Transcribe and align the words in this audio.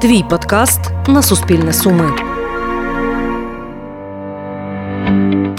Твій 0.00 0.24
подкаст 0.30 0.80
на 1.08 1.22
Суспільне 1.22 1.72
Суми. 1.72 2.29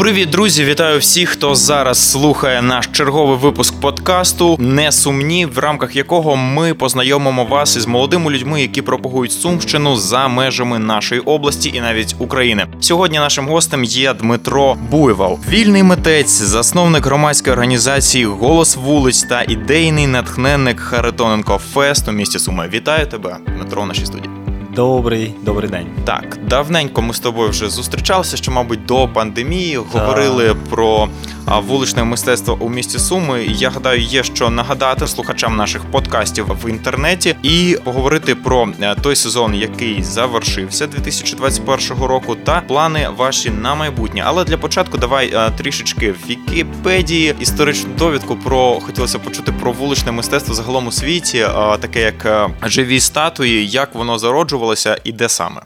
Привіт, 0.02 0.30
друзі! 0.30 0.66
Вітаю 0.66 1.00
всіх, 1.00 1.30
хто 1.30 1.56
зараз 1.56 2.12
слухає 2.12 2.62
наш 2.62 2.88
черговий 2.88 3.38
випуск 3.38 3.80
подкасту 3.82 4.58
Несумні, 4.60 5.46
в 5.46 5.60
рамках 5.60 5.96
якого 5.96 6.36
ми 6.36 6.74
познайомимо 6.74 7.46
вас 7.46 7.76
із 7.76 7.86
молодими 7.86 8.32
людьми, 8.32 8.62
які 8.62 8.82
пропагують 8.82 9.32
сумщину 9.32 9.96
за 9.96 10.28
межами 10.28 10.80
нашої 10.80 11.22
області 11.22 11.72
і 11.76 11.82
навіть 11.82 12.16
України. 12.20 12.68
Сьогодні 12.80 13.20
нашим 13.20 13.48
гостем 13.48 13.84
є 13.84 14.14
Дмитро 14.14 14.78
Буйвол, 14.92 15.40
вільний 15.50 15.84
митець, 15.84 16.42
засновник 16.42 17.06
громадської 17.06 17.54
організації 17.54 18.26
Голос 18.26 18.76
вулиць 18.76 19.24
та 19.24 19.42
ідейний 19.42 20.08
натхненник 20.08 20.80
Харитоненко 20.80 21.58
Фест 21.74 22.08
у 22.08 22.12
місті 22.12 22.40
Суми. 22.40 22.70
Вітаю 22.74 23.08
тебе, 23.08 23.38
Дмитро, 23.58 23.82
в 23.82 23.86
нашій 23.86 24.06
студії. 24.06 24.41
Добрий, 24.76 25.36
добрий 25.44 25.70
день. 25.70 25.88
Так, 26.06 26.38
давненько 26.50 27.02
ми 27.02 27.14
з 27.14 27.20
тобою 27.20 27.50
вже 27.50 27.70
зустрічалися, 27.70 28.38
що, 28.38 28.52
мабуть, 28.52 28.86
до 28.86 29.08
пандемії 29.08 29.78
говорили 29.94 30.56
про 30.70 31.10
вуличне 31.48 32.04
мистецтво 32.04 32.58
у 32.60 32.70
місті 32.70 33.00
Суми. 33.00 33.46
Я 33.48 33.70
гадаю, 33.70 34.02
є 34.02 34.24
що 34.24 34.50
нагадати 34.50 35.08
слухачам 35.08 35.56
наших 35.56 35.86
подкастів 35.86 36.46
в 36.64 36.70
інтернеті 36.70 37.36
і 37.44 37.78
поговорити 37.84 38.36
про 38.36 38.70
е, 38.82 38.96
той 39.02 39.16
сезон, 39.16 39.56
який 39.56 40.04
завершився 40.04 40.88
2021 40.88 42.04
року, 42.04 42.36
та 42.44 42.62
плани 42.62 43.08
ваші 43.18 43.50
на 43.50 43.76
майбутнє. 43.76 44.24
Але 44.26 44.44
для 44.44 44.58
початку 44.58 44.98
давай 44.98 45.34
е, 45.34 45.52
трішечки 45.58 46.12
в 46.12 46.30
Вікіпедії 46.30 47.36
історичну 47.40 47.90
довідку 47.98 48.36
про 48.36 48.80
хотілося 48.80 49.20
почути 49.20 49.52
про 49.52 49.72
вуличне 49.72 50.12
мистецтво 50.12 50.54
загалом 50.54 50.88
у 50.88 50.92
світі, 50.92 51.38
е, 51.38 51.78
таке 51.78 52.02
як 52.02 52.50
живі 52.64 53.00
статуї, 53.00 53.68
як 53.68 53.96
воно 53.96 54.18
зароджувалося 54.18 54.98
і 55.04 55.12
де 55.12 55.30
саме. 55.30 55.62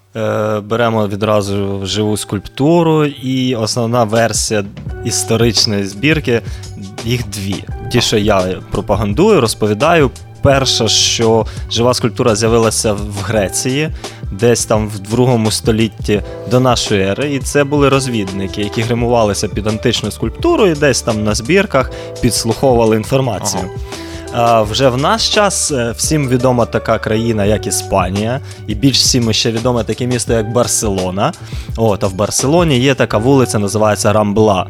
Беремо 0.62 1.08
відразу 1.08 1.86
живу 1.86 2.18
скульптуру, 2.18 3.06
і 3.06 3.56
основна 3.56 4.04
версія 4.04 4.64
історичної 5.66 5.84
збірки 5.84 6.42
їх 7.06 7.28
дві. 7.28 7.64
Ті, 7.92 8.02
що 8.02 8.18
я 8.18 8.62
пропагандую, 8.72 9.42
розповідаю. 9.42 10.12
Перша, 10.42 10.88
що 10.88 11.46
жива 11.72 11.94
скульптура 11.94 12.36
з'явилася 12.36 12.94
в 12.94 13.22
Греції, 13.24 13.90
десь 14.32 14.66
там 14.66 14.88
в 14.90 15.00
другому 15.00 15.52
столітті 15.52 16.22
до 16.52 16.60
нашої 16.60 17.02
ери, 17.02 17.34
і 17.34 17.40
це 17.40 17.64
були 17.64 17.90
розвідники, 17.90 18.62
які 18.62 18.82
гримувалися 18.82 19.48
під 19.48 19.68
античну 19.68 20.12
скульптуру 20.12 20.68
і 20.68 20.74
десь 20.74 21.02
там 21.02 21.24
на 21.24 21.36
збірках 21.36 21.92
підслуховували 22.22 22.96
інформацію. 22.96 23.64
А 23.64 24.05
вже 24.44 24.90
в 24.90 24.98
наш 24.98 25.30
час 25.30 25.72
е, 25.72 25.94
всім 25.98 26.30
відома 26.30 26.66
така 26.66 26.98
країна, 27.00 27.46
як 27.46 27.68
Іспанія, 27.68 28.40
і 28.68 28.76
більш 28.76 28.98
всім 29.00 29.34
ще 29.34 29.52
відоме 29.52 29.84
таке 29.84 30.08
місто, 30.08 30.34
як 30.34 30.52
Барселона. 30.52 31.34
От, 31.78 32.04
а 32.04 32.08
в 32.08 32.14
Барселоні 32.14 32.80
є 32.80 32.96
така 32.96 33.18
вулиця, 33.18 33.60
називається 33.60 34.14
Рамбла. 34.14 34.68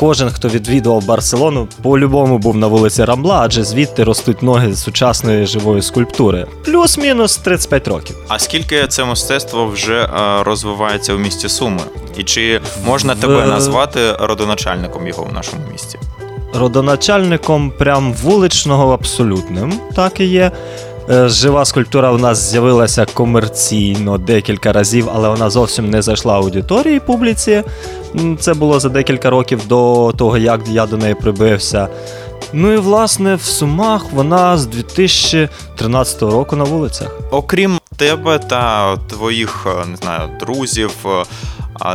Кожен, 0.00 0.30
хто 0.30 0.48
відвідував 0.48 1.04
Барселону, 1.06 1.68
по-любому 1.82 2.38
був 2.38 2.56
на 2.56 2.66
вулиці 2.66 3.04
Рамбла, 3.04 3.40
адже 3.44 3.64
звідти 3.64 4.04
ростуть 4.04 4.42
ноги 4.42 4.74
сучасної 4.76 5.46
живої 5.46 5.82
скульптури. 5.82 6.46
Плюс-мінус 6.64 7.36
35 7.36 7.88
років. 7.88 8.16
А 8.28 8.38
скільки 8.38 8.86
це 8.86 9.04
мистецтво 9.04 9.66
вже 9.66 10.02
е, 10.02 10.08
розвивається 10.42 11.14
у 11.14 11.18
місті 11.18 11.48
Суми? 11.48 11.80
І 12.16 12.22
чи 12.24 12.60
можна 12.86 13.12
В- 13.14 13.20
тебе 13.20 13.46
назвати 13.46 14.12
родоначальником 14.20 15.06
його 15.06 15.22
в 15.24 15.32
нашому 15.32 15.62
місті? 15.72 15.98
Родоначальником 16.54 17.70
прям 17.70 18.12
вуличного 18.12 18.92
абсолютним, 18.92 19.72
так 19.94 20.20
і 20.20 20.24
є. 20.24 20.50
Е, 21.10 21.28
Жива 21.28 21.64
скульптура 21.64 22.12
у 22.12 22.18
нас 22.18 22.50
з'явилася 22.50 23.06
комерційно 23.14 24.18
декілька 24.18 24.72
разів, 24.72 25.08
але 25.14 25.28
вона 25.28 25.50
зовсім 25.50 25.90
не 25.90 26.02
зайшла 26.02 26.34
аудиторії 26.34 27.00
публіці. 27.00 27.62
Це 28.40 28.54
було 28.54 28.80
за 28.80 28.88
декілька 28.88 29.30
років 29.30 29.66
до 29.66 30.12
того, 30.16 30.38
як 30.38 30.60
я 30.68 30.86
до 30.86 30.96
неї 30.96 31.14
прибився. 31.14 31.88
Ну 32.52 32.72
і 32.72 32.76
власне 32.76 33.34
в 33.34 33.42
Сумах 33.42 34.04
вона 34.12 34.58
з 34.58 34.66
2013 34.66 36.22
року 36.22 36.56
на 36.56 36.64
вулицях. 36.64 37.20
Окрім 37.30 37.78
тебе 37.96 38.38
та 38.38 38.96
твоїх 38.96 39.66
е, 39.66 39.86
не 39.86 39.96
знаю, 39.96 40.28
друзів, 40.40 40.90
е, 41.06 41.24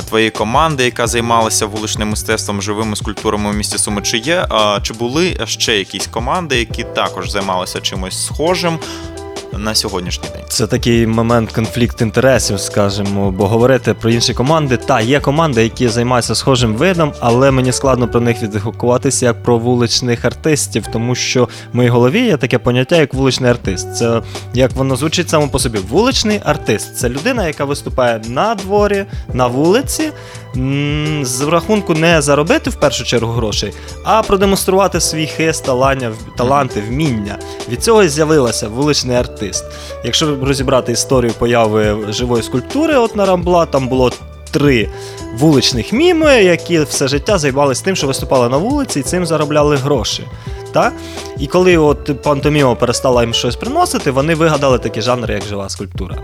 твоєї 0.05 0.31
команди, 0.31 0.85
яка 0.85 1.07
займалася 1.07 1.66
вуличним 1.66 2.09
мистецтвом, 2.09 2.61
живими 2.61 2.95
скульптурами 2.95 3.49
у 3.49 3.53
місті 3.53 3.77
Суми, 3.77 4.01
чи 4.01 4.17
є? 4.17 4.47
Чи 4.81 4.94
були 4.94 5.38
ще 5.45 5.77
якісь 5.77 6.07
команди, 6.07 6.57
які 6.59 6.83
також 6.83 7.29
займалися 7.29 7.81
чимось 7.81 8.25
схожим 8.25 8.79
на 9.58 9.75
сьогоднішній 9.75 10.30
день? 10.34 10.44
Це 10.47 10.68
такий 10.68 11.08
момент 11.08 11.52
конфлікт 11.52 12.02
інтересів, 12.02 12.59
скажімо, 12.59 13.31
бо 13.31 13.47
говорити 13.47 13.94
про 13.94 14.09
інші 14.09 14.34
команди. 14.34 14.78
Та 14.78 15.02
є 15.02 15.19
команди, 15.19 15.64
які 15.64 15.88
займаються 15.88 16.36
схожим 16.36 16.75
видом, 16.75 17.14
але 17.19 17.52
мені 17.52 17.72
складно 17.72 18.08
про 18.08 18.22
них 18.22 18.41
відгукуватися 18.41 19.25
як 19.25 19.44
про 19.44 19.58
вуличних 19.58 20.25
артистів, 20.25 20.88
тому 20.94 21.16
що 21.16 21.50
в 21.74 21.75
моїй 21.75 21.90
голові 21.90 22.22
є 22.22 22.38
таке 22.38 22.58
поняття, 22.58 22.96
як 22.96 23.14
вуличний 23.14 23.52
артист. 23.52 23.96
Це 23.96 24.22
як 24.53 24.72
воно 24.72 24.96
звучить 24.96 25.30
само 25.30 25.47
по 25.47 25.59
собі. 25.59 25.78
Вуличний 25.90 26.41
артист 26.46 26.97
це 26.97 27.09
людина, 27.09 27.47
яка 27.47 27.66
виступає 27.66 28.22
на 28.28 28.56
дворі, 28.56 29.06
на 29.34 29.47
вулиці. 29.47 30.12
З 31.22 31.41
рахунку 31.41 31.94
не 31.94 32.22
заробити 32.22 32.69
в 32.69 32.75
першу 32.75 33.03
чергу 33.03 33.31
грошей, 33.31 33.74
а 34.03 34.24
продемонструвати 34.24 35.00
свій 35.00 35.28
хист, 35.28 35.66
талання, 35.66 36.12
таланти, 36.38 36.84
вміння. 36.88 37.38
Від 37.69 37.84
цього 37.84 38.03
і 38.03 38.09
з'явилася 38.09 38.68
вуличний 38.68 39.18
артист. 39.18 39.66
Якщо 40.03 40.38
розібрати 40.41 40.91
історію 40.91 41.34
появи 41.40 41.97
живої 42.09 42.44
скульптури, 42.44 42.96
от 42.96 43.16
на 43.16 43.25
Рамбла, 43.25 43.66
там 43.66 43.88
було 43.88 44.12
три 44.52 44.90
вуличних 45.38 45.94
міми, 45.94 46.44
які 46.44 46.80
все 46.80 47.08
життя 47.08 47.38
займалися 47.38 47.84
тим, 47.85 47.96
що 47.96 48.08
виступали 48.08 48.50
на 48.50 48.58
вулиці 48.58 49.00
і 49.00 49.03
цим 49.03 49.25
заробляли 49.25 49.75
гроші. 49.75 50.24
Так? 50.72 50.94
І 51.40 51.47
коли 51.47 51.78
от 51.78 52.22
пантоміма 52.22 52.75
перестала 52.75 53.22
їм 53.22 53.34
щось 53.34 53.56
приносити, 53.56 54.12
вони 54.12 54.35
вигадали 54.35 54.80
такі 54.80 55.02
жанри, 55.02 55.34
як 55.34 55.44
жива 55.44 55.70
скульптура. 55.70 56.18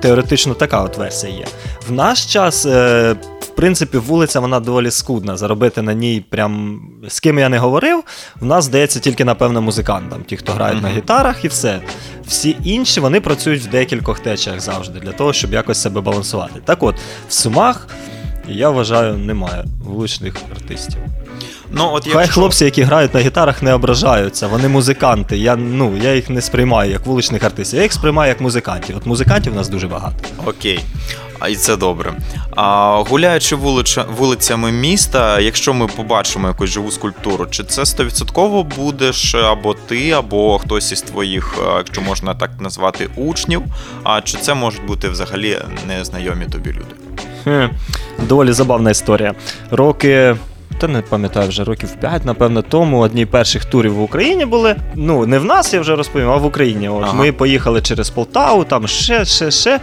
Теоретично 0.00 0.54
така 0.54 0.82
от 0.82 0.96
версія 0.96 1.32
є. 1.32 1.46
В 1.88 1.92
наш 1.92 2.26
час, 2.26 2.66
е, 2.66 3.16
принципі, 3.56 3.98
вулиця 3.98 4.40
вона 4.40 4.60
доволі 4.60 4.90
скудна. 4.90 5.36
Заробити 5.36 5.82
на 5.82 5.94
ній 5.94 6.24
прям 6.28 6.80
з 7.08 7.20
ким 7.20 7.38
я 7.38 7.48
не 7.48 7.58
говорив, 7.58 8.04
в 8.40 8.44
нас 8.44 8.64
здається 8.64 9.00
тільки, 9.00 9.24
напевно, 9.24 9.62
музикантам, 9.62 10.24
ті, 10.24 10.36
хто 10.36 10.52
грають 10.52 10.82
на 10.82 10.88
гітарах, 10.88 11.44
і 11.44 11.48
все. 11.48 11.80
Всі 12.26 12.56
інші 12.64 13.00
вони 13.00 13.20
працюють 13.20 13.62
в 13.62 13.66
декількох 13.66 14.20
течіях 14.20 14.60
завжди, 14.60 15.00
для 15.00 15.12
того, 15.12 15.32
щоб 15.32 15.52
якось 15.52 15.82
себе 15.82 16.00
балансувати. 16.00 16.60
Так 16.64 16.82
от, 16.82 16.96
в 17.28 17.32
Сумах, 17.32 17.88
я 18.48 18.70
вважаю, 18.70 19.16
немає 19.16 19.64
вуличних 19.84 20.34
артистів. 20.56 21.00
Ну 21.70 21.90
от 21.92 22.08
Хай 22.08 22.28
хлопці, 22.28 22.64
які 22.64 22.82
грають 22.82 23.14
на 23.14 23.20
гітарах, 23.20 23.62
не 23.62 23.74
ображаються. 23.74 24.46
Вони 24.46 24.68
музиканти. 24.68 25.38
Я 25.38 25.56
ну 25.56 25.96
я 26.02 26.14
їх 26.14 26.30
не 26.30 26.40
сприймаю 26.40 26.90
як 26.90 27.06
вуличних 27.06 27.42
артистів. 27.42 27.76
Я 27.76 27.82
їх 27.82 27.92
сприймаю 27.92 28.28
як 28.28 28.40
музикантів. 28.40 28.96
От 28.96 29.06
музикантів 29.06 29.52
у 29.52 29.56
нас 29.56 29.68
дуже 29.68 29.88
багато. 29.88 30.16
Окей. 30.46 30.80
І 31.50 31.56
це 31.56 31.76
добре. 31.76 32.14
А, 32.56 32.96
гуляючи 33.08 33.56
вулича, 33.56 34.04
вулицями 34.16 34.72
міста, 34.72 35.40
якщо 35.40 35.74
ми 35.74 35.86
побачимо 35.86 36.48
якусь 36.48 36.70
живу 36.70 36.90
скульптуру, 36.90 37.46
чи 37.50 37.64
це 37.64 37.86
стовідсотково 37.86 38.62
будеш 38.62 39.34
або 39.34 39.74
ти, 39.74 40.10
або 40.10 40.58
хтось 40.58 40.92
із 40.92 41.02
твоїх, 41.02 41.54
е, 41.58 41.74
якщо 41.76 42.00
можна 42.00 42.34
так 42.34 42.50
назвати, 42.60 43.08
учнів, 43.16 43.62
а 44.04 44.20
чи 44.20 44.36
це 44.38 44.54
можуть 44.54 44.86
бути 44.86 45.08
взагалі 45.08 45.58
незнайомі 45.88 46.46
тобі 46.46 46.70
люди? 46.70 46.94
Хе, 47.44 47.70
доволі 48.28 48.52
забавна 48.52 48.90
історія. 48.90 49.34
Роки. 49.70 50.36
Та 50.78 50.88
не 50.88 51.02
пам'ятаю 51.02 51.48
вже 51.48 51.64
років 51.64 51.94
5, 52.00 52.24
напевно, 52.24 52.62
тому 52.62 52.98
одні 52.98 53.26
перших 53.26 53.64
турів 53.64 53.94
в 53.94 54.02
Україні 54.02 54.46
були. 54.46 54.76
Ну, 54.94 55.26
не 55.26 55.38
в 55.38 55.44
нас, 55.44 55.74
я 55.74 55.80
вже 55.80 55.96
розповім, 55.96 56.30
а 56.30 56.36
в 56.36 56.44
Україні. 56.44 56.88
От 56.88 57.02
Ага. 57.02 57.12
Ми 57.12 57.32
поїхали 57.32 57.82
через 57.82 58.10
Полтаву, 58.10 58.64
там 58.64 58.88
ще, 58.88 59.24
ще, 59.24 59.50
ще. 59.50 59.80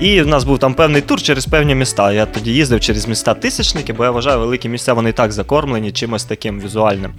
І 0.00 0.22
в 0.22 0.26
нас 0.26 0.44
був 0.44 0.58
там 0.58 0.74
певний 0.74 1.02
тур 1.02 1.22
через 1.22 1.46
певні 1.46 1.74
міста. 1.74 2.12
Я 2.12 2.26
тоді 2.26 2.50
їздив 2.50 2.80
через 2.80 3.08
міста 3.08 3.34
тисячники, 3.34 3.92
бо 3.92 4.04
я 4.04 4.10
вважаю, 4.10 4.38
великі 4.38 4.68
місця 4.68 4.92
вони 4.92 5.12
так 5.12 5.32
закормлені 5.32 5.92
чимось 5.92 6.24
таким 6.24 6.60
візуальним. 6.60 7.12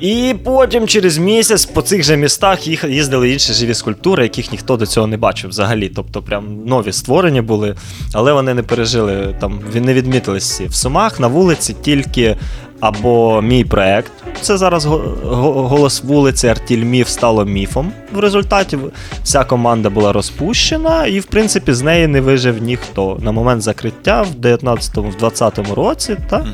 І 0.00 0.34
потім 0.44 0.86
через 0.88 1.18
місяць 1.18 1.64
по 1.64 1.82
цих 1.82 2.02
же 2.02 2.16
містах 2.16 2.66
їздили 2.88 3.30
інші 3.30 3.52
живі 3.52 3.74
скульптури, 3.74 4.22
яких 4.22 4.52
ніхто 4.52 4.76
до 4.76 4.86
цього 4.86 5.06
не 5.06 5.16
бачив 5.16 5.50
взагалі. 5.50 5.88
Тобто, 5.88 6.22
прям 6.22 6.64
нові 6.66 6.92
створені 6.92 7.40
були, 7.40 7.76
але 8.12 8.32
вони 8.32 8.54
не 8.54 8.62
пережили 8.62 9.36
там, 9.40 9.60
не 9.74 9.94
відмітились 9.94 10.50
всі. 10.50 10.66
В 10.66 10.74
Сумах 10.74 11.20
на 11.20 11.26
вулиці 11.26 11.76
тільки 11.82 12.36
або 12.84 13.42
мій 13.42 13.64
проект. 13.64 14.12
Це 14.40 14.56
зараз 14.56 14.84
го- 14.84 15.02
го- 15.24 15.68
голос 15.68 16.02
вулиці 16.04 16.48
Артільміф 16.48 17.08
стало 17.08 17.44
міфом. 17.44 17.92
В 18.12 18.18
результаті 18.18 18.78
вся 19.22 19.44
команда 19.44 19.90
була 19.90 20.12
розпущена, 20.12 21.06
і 21.06 21.20
в 21.20 21.24
принципі 21.24 21.72
з 21.72 21.82
неї 21.82 22.06
не 22.06 22.20
вижив 22.20 22.62
ніхто. 22.62 23.18
На 23.22 23.32
момент 23.32 23.62
закриття 23.62 24.22
в 24.22 24.34
19-20 24.46 25.74
році, 25.74 26.16
та 26.30 26.46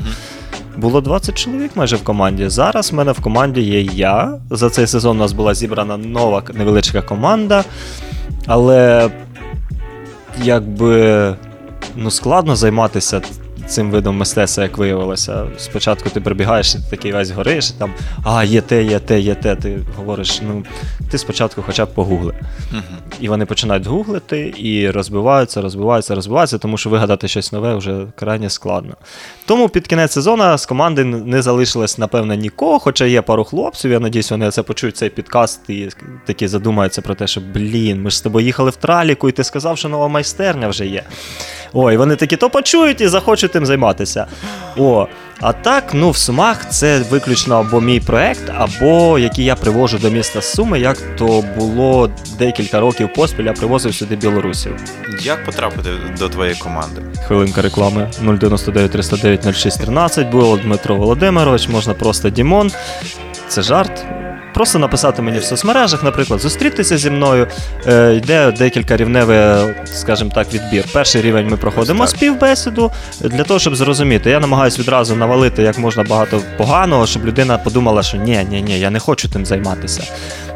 було 0.77 1.01
20 1.01 1.35
чоловік 1.37 1.71
майже 1.75 1.95
в 1.95 2.03
команді. 2.03 2.47
Зараз 2.49 2.91
в 2.91 2.95
мене 2.95 3.11
в 3.11 3.19
команді 3.21 3.61
є 3.61 3.81
я. 3.81 4.33
За 4.49 4.69
цей 4.69 4.87
сезон 4.87 5.17
у 5.17 5.19
нас 5.19 5.31
була 5.31 5.53
зібрана 5.53 5.97
нова 5.97 6.43
невеличка 6.53 7.01
команда, 7.01 7.63
але 8.47 9.09
якби 10.43 11.35
ну, 11.95 12.11
складно 12.11 12.55
займатися 12.55 13.21
цим 13.71 13.91
видом 13.91 14.17
мистецтва, 14.17 14.63
як 14.63 14.77
виявилося. 14.77 15.47
Спочатку 15.57 16.09
ти 16.09 16.21
прибігаєш 16.21 16.75
і 16.75 16.77
ти 16.77 16.83
такий 16.89 17.11
весь 17.11 17.31
гориш, 17.31 17.69
і 17.69 17.73
там 17.79 17.93
а, 18.23 18.43
є 18.43 18.61
те, 18.61 18.83
є 18.83 18.99
те, 18.99 19.19
є 19.19 19.35
те. 19.35 19.55
Ти 19.55 19.79
говориш, 19.97 20.41
ну 20.41 20.63
ти 21.11 21.17
спочатку 21.17 21.63
хоча 21.65 21.85
б 21.85 21.93
погугли. 21.93 22.33
Мгм. 22.71 22.83
І 23.19 23.29
вони 23.29 23.45
починають 23.45 23.87
гуглити 23.87 24.53
і 24.57 24.89
розбиваються, 24.89 25.61
розбиваються, 25.61 26.15
розбиваються, 26.15 26.57
тому 26.57 26.77
що 26.77 26.89
вигадати 26.89 27.27
щось 27.27 27.51
нове 27.51 27.75
вже 27.75 28.05
крайне 28.15 28.49
складно. 28.49 28.95
Тому 29.45 29.69
під 29.69 29.87
кінець 29.87 30.11
сезону 30.11 30.57
з 30.57 30.65
команди 30.65 31.03
не 31.03 31.41
залишилось, 31.41 31.97
напевно, 31.97 32.33
нікого, 32.33 32.79
хоча 32.79 33.05
є 33.05 33.21
пару 33.21 33.43
хлопців. 33.43 33.91
Я 33.91 33.99
надіюсь, 33.99 34.31
вони 34.31 34.51
це 34.51 34.63
почують 34.63 34.97
цей 34.97 35.09
підкаст 35.09 35.69
і 35.69 35.89
такі 36.25 36.47
задумаються 36.47 37.01
про 37.01 37.15
те, 37.15 37.27
що 37.27 37.41
блін, 37.53 38.01
ми 38.01 38.09
ж 38.09 38.17
з 38.17 38.21
тобою 38.21 38.45
їхали 38.45 38.69
в 38.69 38.75
траліку, 38.75 39.29
і 39.29 39.31
ти 39.31 39.43
сказав, 39.43 39.77
що 39.77 39.89
нова 39.89 40.07
майстерня 40.07 40.67
вже 40.67 40.85
є. 40.85 41.03
Ой, 41.73 41.97
вони 41.97 42.15
такі 42.15 42.37
то 42.37 42.49
почують 42.49 43.01
і 43.01 43.07
захочуть 43.07 43.51
тим 43.51 43.65
займатися. 43.65 44.25
О, 44.77 45.07
а 45.41 45.53
так, 45.53 45.93
ну 45.93 46.09
в 46.09 46.17
Сумах 46.17 46.69
це 46.69 46.99
виключно 46.99 47.55
або 47.55 47.81
мій 47.81 47.99
проект, 47.99 48.51
або 48.57 49.19
який 49.19 49.45
я 49.45 49.55
привожу 49.55 49.97
до 49.97 50.09
міста 50.09 50.41
Суми, 50.41 50.79
як 50.79 50.97
то 51.17 51.43
було 51.57 52.09
декілька 52.39 52.79
років 52.79 53.13
поспіль, 53.13 53.43
я 53.43 53.53
привозив 53.53 53.95
сюди 53.95 54.15
білорусів. 54.15 54.71
Як 55.21 55.45
потрапити 55.45 55.89
до 56.19 56.29
твоєї 56.29 56.55
команди? 56.57 57.01
Хвилинка 57.27 57.61
реклами 57.61 58.09
099 58.21 58.91
309 58.91 59.55
0613. 59.55 60.27
Було 60.29 60.57
Дмитро 60.57 60.95
Володимирович, 60.95 61.67
можна 61.69 61.93
просто 61.93 62.29
Дімон. 62.29 62.71
Це 63.47 63.61
жарт. 63.61 64.05
Просто 64.53 64.79
написати 64.79 65.21
мені 65.21 65.39
в 65.39 65.43
соцмережах, 65.43 66.03
наприклад, 66.03 66.39
зустрітися 66.39 66.97
зі 66.97 67.09
мною. 67.09 67.47
Е, 67.87 68.13
йде 68.15 68.51
декілька 68.51 68.97
рівневий, 68.97 69.73
скажімо 69.85 70.31
так, 70.35 70.53
відбір. 70.53 70.85
Перший 70.93 71.21
рівень 71.21 71.47
ми 71.47 71.57
проходимо 71.57 72.07
співбесіду 72.07 72.91
для 73.21 73.43
того, 73.43 73.59
щоб 73.59 73.75
зрозуміти. 73.75 74.29
Я 74.29 74.39
намагаюся 74.39 74.81
відразу 74.81 75.15
навалити 75.15 75.63
як 75.63 75.77
можна 75.79 76.03
багато 76.03 76.41
поганого, 76.57 77.07
щоб 77.07 77.25
людина 77.25 77.57
подумала, 77.57 78.03
що 78.03 78.17
ні, 78.17 78.47
ні, 78.49 78.61
ні, 78.61 78.79
я 78.79 78.89
не 78.89 78.99
хочу 78.99 79.29
тим 79.29 79.45
займатися. 79.45 80.03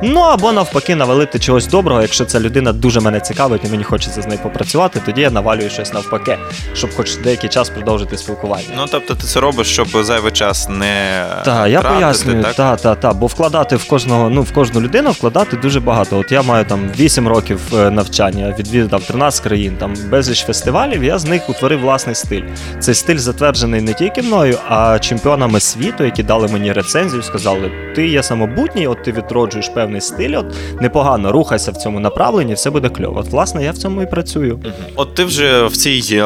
Ну 0.02 0.20
або 0.20 0.52
навпаки, 0.52 0.96
навалити 0.96 1.40
чогось 1.40 1.68
доброго, 1.68 2.02
якщо 2.02 2.26
ця 2.26 2.40
людина 2.40 2.74
дуже 2.74 3.00
мене 3.00 3.20
цікавить 3.20 3.62
і 3.66 3.68
мені 3.68 3.84
хочеться 3.84 4.22
з 4.22 4.28
нею 4.28 4.40
попрацювати, 4.44 5.02
тоді 5.06 5.22
я 5.22 5.32
навалюю 5.32 5.70
щось 5.70 5.94
навпаки, 5.94 6.38
щоб 6.74 6.96
хоч 6.96 7.16
деякий 7.16 7.50
час 7.50 7.70
продовжити 7.70 8.18
спілкування. 8.18 8.64
Ну 8.78 8.86
тобто 8.92 9.16
ти 9.16 9.24
це 9.24 9.40
робиш, 9.40 9.68
щоб 9.68 10.04
зайвий 10.04 10.32
час 10.32 10.70
не 10.70 11.26
Так, 11.46 11.70
я 11.70 11.82
пояснюю, 11.82 12.44
так? 12.44 12.56
та, 12.56 12.76
та, 12.76 12.96
та, 12.96 13.14
бо 13.14 13.28
вкладати 13.28 13.76
в 13.76 13.85
кожного, 13.86 14.30
ну 14.30 14.42
в 14.42 14.54
кожну 14.54 14.82
людину 14.82 15.12
вкладати 15.12 15.58
дуже 15.58 15.80
багато. 15.80 16.18
От 16.18 16.32
я 16.32 16.42
маю 16.42 16.66
там 16.66 16.80
8 17.00 17.28
років 17.28 17.60
е, 17.74 17.92
навчання, 17.92 18.56
відвідав 18.60 19.04
13 19.04 19.44
країн, 19.44 19.76
там 19.80 19.94
безліч 20.12 20.46
фестивалів. 20.46 21.04
Я 21.04 21.20
з 21.20 21.26
них 21.26 21.50
утворив 21.50 21.80
власний 21.80 22.16
стиль. 22.16 22.44
Цей 22.80 22.96
стиль 22.96 23.18
затверджений 23.18 23.82
не 23.82 23.94
тільки 23.94 24.22
мною, 24.22 24.58
а 24.70 25.00
чемпіонами 25.00 25.60
світу, 25.60 26.04
які 26.04 26.24
дали 26.24 26.48
мені 26.48 26.72
рецензію, 26.72 27.24
сказали: 27.24 27.72
ти 27.96 28.08
є 28.08 28.24
самобутній, 28.24 28.88
от 28.88 29.04
ти 29.04 29.12
відроджуєш 29.12 29.70
певний 29.70 30.02
стиль, 30.02 30.38
от 30.38 30.46
непогано 30.82 31.32
рухайся 31.32 31.72
в 31.72 31.78
цьому 31.78 32.00
направленні, 32.00 32.54
все 32.54 32.70
буде 32.70 32.90
кльово. 32.90 33.20
От, 33.20 33.30
власне, 33.30 33.64
я 33.64 33.72
в 33.72 33.78
цьому 33.78 34.02
і 34.02 34.06
працюю. 34.06 34.60
От 34.96 35.16
ти 35.16 35.24
вже 35.24 35.66
в 35.66 35.78
цій, 35.78 36.24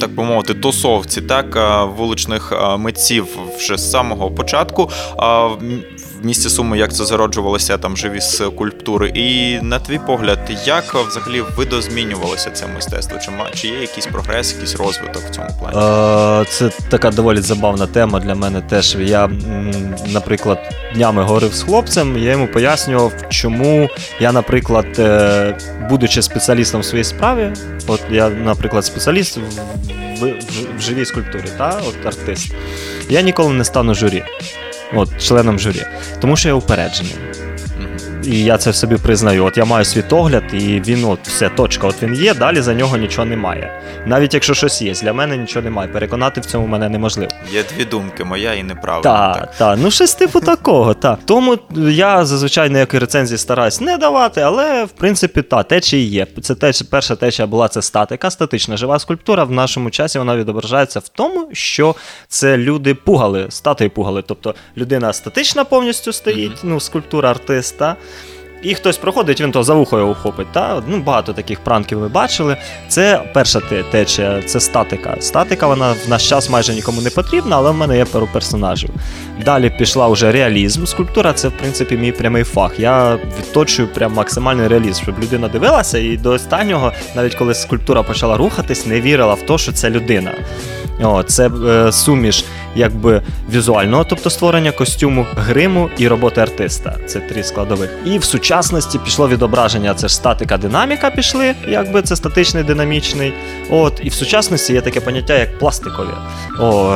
так 0.00 0.14
би 0.14 0.24
мовити, 0.24 0.54
тусовці, 0.54 1.20
так, 1.20 1.58
вуличних 1.96 2.52
митців 2.78 3.26
вже 3.58 3.76
з 3.76 3.90
самого 3.90 4.30
початку. 4.30 4.90
В 6.22 6.26
місті 6.26 6.48
Суми 6.48 6.78
як 6.78 6.94
це 6.94 7.04
зароджувалося 7.04 7.78
там 7.78 7.96
живі 7.96 8.20
скульптури. 8.20 9.08
І 9.14 9.58
на 9.62 9.78
твій 9.78 10.00
погляд, 10.06 10.38
як 10.64 10.94
взагалі 10.94 11.42
видозмінювалося 11.56 12.50
це 12.50 12.66
мистецтво? 12.66 13.18
Чи, 13.18 13.30
чи 13.60 13.68
є 13.68 13.80
якийсь 13.80 14.06
прогрес, 14.06 14.52
якийсь 14.52 14.76
розвиток 14.76 15.22
в 15.22 15.30
цьому 15.30 15.48
плані? 15.60 16.46
Це 16.50 16.70
така 16.90 17.10
доволі 17.10 17.40
забавна 17.40 17.86
тема 17.86 18.20
для 18.20 18.34
мене 18.34 18.60
теж. 18.60 18.96
Я, 19.00 19.30
наприклад, 20.12 20.58
днями 20.94 21.22
говорив 21.22 21.54
з 21.54 21.62
хлопцем, 21.62 22.18
я 22.18 22.30
йому 22.30 22.46
пояснював, 22.48 23.12
чому 23.30 23.88
я, 24.20 24.32
наприклад, 24.32 24.86
е, 24.98 25.58
будучи 25.88 26.22
спеціалістом 26.22 26.80
в 26.80 26.84
своїй 26.84 27.04
справі, 27.04 27.52
от 27.86 28.00
я, 28.10 28.28
наприклад, 28.28 28.84
спеціаліст 28.84 29.36
в, 29.36 29.40
в- 30.24 30.36
в 30.78 30.80
живій 30.80 31.04
скульптурі, 31.04 31.44
та, 31.58 31.80
от 31.88 32.06
артист, 32.06 32.52
я 33.08 33.20
ніколи 33.20 33.52
не 33.52 33.64
стану 33.64 33.94
журі, 33.94 34.22
от, 34.94 35.22
членом 35.22 35.58
журі, 35.58 35.82
тому 36.20 36.36
що 36.36 36.48
я 36.48 36.54
упереджений. 36.54 37.14
І 38.26 38.44
я 38.44 38.58
це 38.58 38.70
в 38.70 38.74
собі 38.74 38.96
признаю. 38.96 39.44
От 39.44 39.56
я 39.56 39.64
маю 39.64 39.84
світогляд, 39.84 40.42
і 40.52 40.80
він, 40.86 41.04
от 41.04 41.18
все, 41.22 41.48
точка. 41.48 41.86
От 41.86 42.02
він 42.02 42.14
є, 42.14 42.34
далі 42.34 42.60
за 42.60 42.74
нього 42.74 42.96
нічого 42.96 43.24
немає. 43.24 43.82
Навіть 44.06 44.34
якщо 44.34 44.54
щось 44.54 44.82
є, 44.82 44.92
для 44.92 45.12
мене 45.12 45.36
нічого 45.36 45.64
немає. 45.64 45.88
Переконати 45.88 46.40
в 46.40 46.44
цьому 46.46 46.66
мене 46.66 46.88
неможливо. 46.88 47.30
Є 47.52 47.64
дві 47.76 47.84
думки, 47.84 48.24
моя 48.24 48.54
і 48.54 48.62
неправильна. 48.62 49.34
Так, 49.34 49.56
так, 49.56 49.78
ну 49.82 49.90
щось 49.90 50.14
типу 50.14 50.40
такого. 50.40 50.94
так. 50.94 51.18
Тому 51.24 51.58
я 51.76 52.24
зазвичай 52.24 52.70
ніякі 52.70 52.98
рецензії 52.98 53.38
стараюсь 53.38 53.80
не 53.80 53.96
давати, 53.96 54.40
але 54.40 54.84
в 54.84 54.90
принципі 54.90 55.42
та 55.42 55.62
течії 55.62 56.08
є. 56.08 56.26
Це 56.42 56.54
теч, 56.54 56.82
перша 56.82 57.16
течія 57.16 57.46
була 57.46 57.68
це 57.68 57.82
статика, 57.82 58.30
статична 58.30 58.76
жива 58.76 58.98
скульптура. 58.98 59.44
В 59.44 59.50
нашому 59.50 59.90
часі 59.90 60.18
вона 60.18 60.36
відображається 60.36 60.98
в 60.98 61.08
тому, 61.08 61.48
що 61.52 61.94
це 62.28 62.56
люди 62.56 62.94
пугали, 62.94 63.46
статуї 63.48 63.90
пугали. 63.90 64.22
Тобто 64.26 64.54
людина 64.76 65.12
статична 65.12 65.64
повністю 65.64 66.12
стоїть, 66.12 66.60
ну, 66.62 66.80
скульптура 66.80 67.30
артиста. 67.30 67.96
І 68.62 68.74
хтось 68.74 68.96
проходить, 68.96 69.40
він 69.40 69.52
то 69.52 69.62
за 69.62 69.74
вухо 69.74 69.98
його 69.98 70.10
ухопить. 70.10 70.52
Та? 70.52 70.82
Ну, 70.86 70.98
багато 70.98 71.32
таких 71.32 71.60
пранків 71.60 71.98
ви 71.98 72.08
бачили. 72.08 72.56
Це 72.88 73.22
перша 73.34 73.60
течія, 73.90 74.42
це 74.42 74.60
статика. 74.60 75.16
Статика, 75.20 75.66
вона 75.66 75.92
в 75.92 76.08
наш 76.08 76.28
час 76.28 76.50
майже 76.50 76.74
нікому 76.74 77.02
не 77.02 77.10
потрібна, 77.10 77.56
але 77.56 77.70
в 77.70 77.74
мене 77.74 77.96
є 77.96 78.04
пару 78.04 78.28
персонажів. 78.32 78.90
Далі 79.44 79.70
пішла 79.78 80.08
вже 80.08 80.32
реалізм. 80.32 80.84
Скульптура 80.84 81.32
це, 81.32 81.48
в 81.48 81.52
принципі, 81.52 81.96
мій 81.96 82.12
прямий 82.12 82.44
фах. 82.44 82.80
Я 82.80 83.18
відточую 83.38 83.88
прям 83.88 84.12
максимальний 84.12 84.68
реалізм, 84.68 85.02
щоб 85.02 85.18
людина 85.18 85.48
дивилася 85.48 85.98
і 85.98 86.16
до 86.16 86.30
останнього, 86.30 86.92
навіть 87.16 87.34
коли 87.34 87.54
скульптура 87.54 88.02
почала 88.02 88.36
рухатись, 88.36 88.86
не 88.86 89.00
вірила 89.00 89.34
в 89.34 89.42
те, 89.42 89.58
що 89.58 89.72
це 89.72 89.90
людина. 89.90 90.32
О, 91.02 91.22
це 91.22 91.50
е, 91.66 91.92
суміш 91.92 92.44
якби 92.74 93.22
візуального, 93.52 94.04
тобто 94.04 94.30
створення 94.30 94.72
костюму, 94.72 95.26
гриму 95.36 95.90
і 95.98 96.08
роботи 96.08 96.40
артиста. 96.40 96.96
Це 97.06 97.20
три 97.20 97.42
складових. 97.42 97.90
І 98.04 98.18
в 98.18 98.24
сучасності 98.24 98.98
пішло 98.98 99.28
відображення. 99.28 99.94
Це 99.94 100.08
ж 100.08 100.14
статика, 100.14 100.56
динаміка 100.56 101.10
пішли, 101.10 101.54
якби 101.68 102.02
це 102.02 102.16
статичний, 102.16 102.64
динамічний. 102.64 103.32
От, 103.70 104.00
і 104.02 104.08
в 104.08 104.14
сучасності 104.14 104.72
є 104.72 104.80
таке 104.80 105.00
поняття, 105.00 105.38
як 105.38 105.58
пластикові. 105.58 106.08
О, 106.60 106.92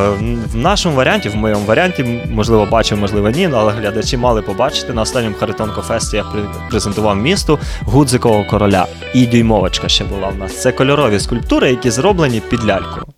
в 0.53 0.57
нашому 0.57 0.97
варіанті, 0.97 1.29
в 1.29 1.37
моєму 1.37 1.65
варіанті, 1.65 2.23
можливо, 2.31 2.67
бачив, 2.71 2.99
можливо, 2.99 3.31
ні, 3.31 3.49
але 3.55 3.73
глядачі 3.73 4.17
мали 4.17 4.43
побачити. 4.43 4.93
На 4.93 5.03
останньому 5.03 5.37
Харитонко 5.41 5.81
Фесті 5.81 6.17
я 6.17 6.25
презентував 6.71 7.17
місту 7.17 7.59
Гудзикового 7.81 8.45
короля. 8.45 8.87
І 9.15 9.27
дюймовочка 9.27 9.89
ще 9.89 10.05
була 10.05 10.29
в 10.29 10.39
нас. 10.39 10.63
Це 10.63 10.73
кольорові 10.73 11.21
скульптури, 11.21 11.71
які 11.71 11.91
зроблені 11.91 12.41
під 12.41 12.67
ляльку 12.67 13.15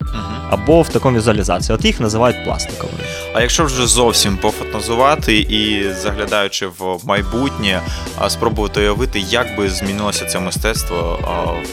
або 0.51 0.83
в 0.83 0.89
такому 0.89 1.17
візуалізації. 1.17 1.75
От 1.75 1.85
їх 1.85 2.01
називають 2.01 2.46
пластиковими. 2.47 2.99
А 3.35 3.41
якщо 3.41 3.65
вже 3.65 3.87
зовсім 3.87 4.37
пофантазувати 4.37 5.37
і 5.37 5.93
заглядаючи 5.93 6.67
в 6.67 6.99
майбутнє, 7.05 7.81
спробувати 8.29 8.81
уявити, 8.81 9.19
як 9.19 9.57
би 9.57 9.71
змінилося 9.71 10.25
це 10.25 10.41
мистецтво 10.41 11.19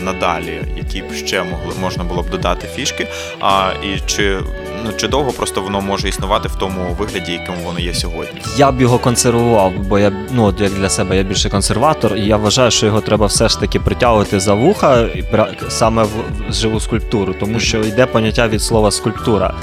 надалі, 0.02 0.62
які 0.78 1.02
б 1.02 1.14
ще 1.14 1.44
могли 1.44 1.74
можна 1.82 2.04
було 2.04 2.22
б 2.22 2.30
додати 2.30 2.68
фішки, 2.76 3.08
а 3.40 3.72
і 3.84 4.00
чи 4.06 4.40
ну 4.86 4.92
чи 4.98 5.08
довго 5.08 5.32
просто 5.32 5.62
воно 5.62 5.82
може 5.82 6.10
існувати 6.10 6.48
в 6.48 6.56
тому 6.56 6.96
вигляді, 7.00 7.32
яким 7.32 7.56
воно 7.66 7.80
є 7.80 7.94
сьогодні? 7.94 8.42
Я 8.58 8.72
б 8.72 8.82
його 8.82 9.00
консервував, 9.00 9.74
бо 9.78 10.00
я 10.00 10.12
ну 10.32 10.44
от 10.44 10.62
як 10.62 10.72
для 10.72 10.90
себе 10.90 11.18
я 11.18 11.24
більше 11.24 11.50
консерватор, 11.50 12.16
і 12.16 12.26
я 12.26 12.38
вважаю, 12.38 12.72
що 12.72 12.86
його 12.86 13.02
треба 13.02 13.26
все 13.26 13.50
ж 13.50 13.60
таки 13.60 13.80
притягувати 13.80 14.40
за 14.40 14.54
вуха 14.54 15.02
і 15.02 15.24
саме 15.70 16.04
в, 16.04 16.10
живу 16.50 16.80
скульптуру, 16.80 17.36
тому 17.40 17.60
що 17.60 17.78
йде 17.78 18.06
поняття 18.06 18.48
від 18.48 18.62
слова 18.62 18.92
скульптура. 18.92 19.54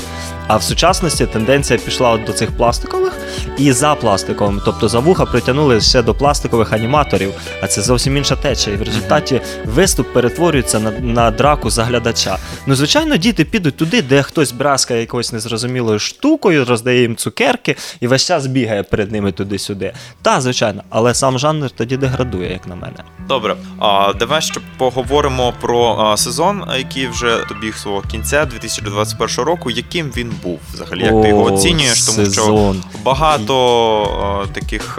А 0.53 0.57
в 0.57 0.63
сучасності 0.63 1.27
тенденція 1.27 1.79
пішла 1.79 2.11
от 2.11 2.25
до 2.25 2.33
цих 2.33 2.51
пластикових 2.51 3.13
і 3.59 3.73
за 3.73 3.95
пластиковим, 3.95 4.61
тобто 4.65 4.89
за 4.89 4.99
вуха 4.99 5.25
притягнули 5.25 5.81
ще 5.81 6.03
до 6.03 6.15
пластикових 6.15 6.73
аніматорів, 6.73 7.33
а 7.63 7.67
це 7.67 7.83
зовсім 7.83 8.17
інша 8.17 8.37
течія. 8.37 8.77
І 8.77 8.79
в 8.79 8.83
результаті 8.83 9.41
виступ 9.65 10.13
перетворюється 10.13 10.81
на, 10.81 10.91
на 10.91 11.31
драку 11.31 11.71
заглядача. 11.71 12.39
Ну, 12.67 12.75
звичайно, 12.75 13.17
діти 13.17 13.45
підуть 13.45 13.77
туди, 13.77 14.03
де 14.03 14.23
хтось 14.23 14.53
браскає 14.53 15.01
якоюсь 15.11 15.33
незрозумілою 15.33 15.99
штукою, 15.99 16.65
роздає 16.65 17.01
їм 17.01 17.17
цукерки 17.17 17.77
і 18.01 18.07
весь 18.07 18.27
час 18.27 18.47
бігає 18.47 18.83
перед 18.83 19.13
ними 19.13 19.33
туди-сюди. 19.33 19.93
Та, 20.23 20.41
звичайно, 20.41 20.83
але 20.91 21.15
сам 21.15 21.39
жанр 21.39 21.71
тоді 21.71 21.97
деградує, 21.97 22.53
як 22.53 22.67
на 22.67 22.75
мене. 22.75 22.97
Добре, 23.29 23.57
а 23.79 24.13
давай 24.19 24.43
ще 24.43 24.61
поговоримо 24.79 25.55
про 25.61 25.97
а, 25.99 26.17
сезон, 26.17 26.65
який 26.79 27.07
вже 27.07 27.45
добіг 27.49 27.77
свого 27.77 28.01
кінця 28.01 28.45
2021 28.45 29.45
року. 29.45 29.71
Яким 29.71 30.13
він 30.17 30.33
був 30.43 30.61
взагалі? 30.73 31.05
Як 31.05 31.23
ти 31.23 31.29
його 31.29 31.43
оцінюєш? 31.43 32.03
Тому 32.03 32.31
що 32.31 32.75
багато 33.03 34.45
е, 34.45 34.61
таких 34.61 34.99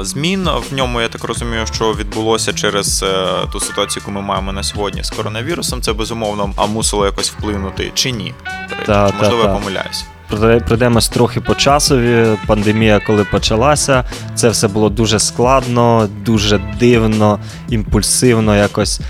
змін 0.00 0.48
в 0.70 0.74
ньому, 0.74 1.00
я 1.00 1.08
так 1.08 1.24
розумію, 1.24 1.66
що 1.66 1.92
відбулося 1.92 2.52
через 2.52 3.02
е, 3.02 3.26
ту 3.52 3.60
ситуацію, 3.60 4.02
яку 4.02 4.10
ми 4.10 4.20
маємо 4.20 4.52
на 4.52 4.62
сьогодні 4.62 5.04
з 5.04 5.10
коронавірусом. 5.10 5.82
Це 5.82 5.92
безумовно 5.92 6.52
а 6.56 6.66
мусило 6.66 7.06
якось 7.06 7.30
вплинути 7.30 7.90
чи 7.94 8.10
ні? 8.10 8.34
Речі, 8.88 8.92
Та, 8.92 9.02
можливо, 9.18 9.42
та, 9.42 9.48
я 9.48 9.54
та. 9.54 9.58
помиляюсь. 9.60 10.04
Пройде- 10.30 10.60
Пройдемось 10.66 11.08
трохи 11.08 11.40
по 11.40 11.54
часові. 11.54 12.26
Пандемія, 12.46 13.00
коли 13.06 13.24
почалася, 13.24 14.04
це 14.34 14.48
все 14.48 14.68
було 14.68 14.88
дуже 14.88 15.18
складно, 15.18 16.08
дуже 16.24 16.60
дивно, 16.80 17.38
імпульсивно 17.68 18.56
якось. 18.56 19.00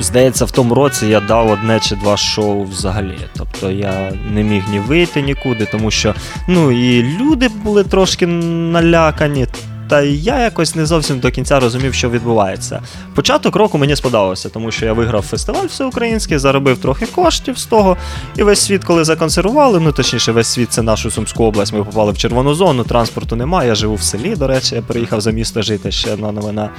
Здається, 0.00 0.44
в 0.44 0.50
тому 0.50 0.74
році 0.74 1.06
я 1.06 1.20
дав 1.20 1.50
одне 1.50 1.80
чи 1.80 1.96
два 1.96 2.16
шоу 2.16 2.64
взагалі. 2.64 3.18
Тобто 3.36 3.70
я 3.70 4.12
не 4.30 4.42
міг 4.42 4.62
ні 4.70 4.78
вийти 4.78 5.22
нікуди, 5.22 5.64
тому 5.72 5.90
що 5.90 6.14
ну 6.48 6.70
і 6.72 7.02
люди 7.02 7.48
були 7.48 7.84
трошки 7.84 8.26
налякані. 8.26 9.46
Та 9.88 10.02
я 10.02 10.40
якось 10.40 10.74
не 10.74 10.86
зовсім 10.86 11.18
до 11.18 11.30
кінця 11.30 11.60
розумів, 11.60 11.94
що 11.94 12.10
відбувається. 12.10 12.82
Початок 13.14 13.56
року 13.56 13.78
мені 13.78 13.96
сподобався, 13.96 14.48
тому 14.48 14.70
що 14.70 14.86
я 14.86 14.92
виграв 14.92 15.22
фестиваль 15.22 15.66
всеукраїнський, 15.66 16.38
заробив 16.38 16.78
трохи 16.78 17.06
коштів 17.06 17.58
з 17.58 17.66
того. 17.66 17.96
І 18.36 18.42
весь 18.42 18.60
світ, 18.60 18.84
коли 18.84 19.04
законсервували, 19.04 19.80
ну 19.80 19.92
точніше, 19.92 20.32
весь 20.32 20.48
світ 20.48 20.72
це 20.72 20.82
нашу 20.82 21.10
Сумську 21.10 21.44
область. 21.44 21.72
Ми 21.72 21.84
попали 21.84 22.12
в 22.12 22.18
червону 22.18 22.54
зону, 22.54 22.84
транспорту 22.84 23.36
немає. 23.36 23.68
Я 23.68 23.74
живу 23.74 23.94
в 23.94 24.02
селі, 24.02 24.36
до 24.36 24.46
речі, 24.46 24.74
я 24.74 24.82
приїхав 24.82 25.20
за 25.20 25.30
місто 25.30 25.62
жити 25.62 25.92
ще 25.92 26.12
одна 26.12 26.32
новина. 26.32 26.70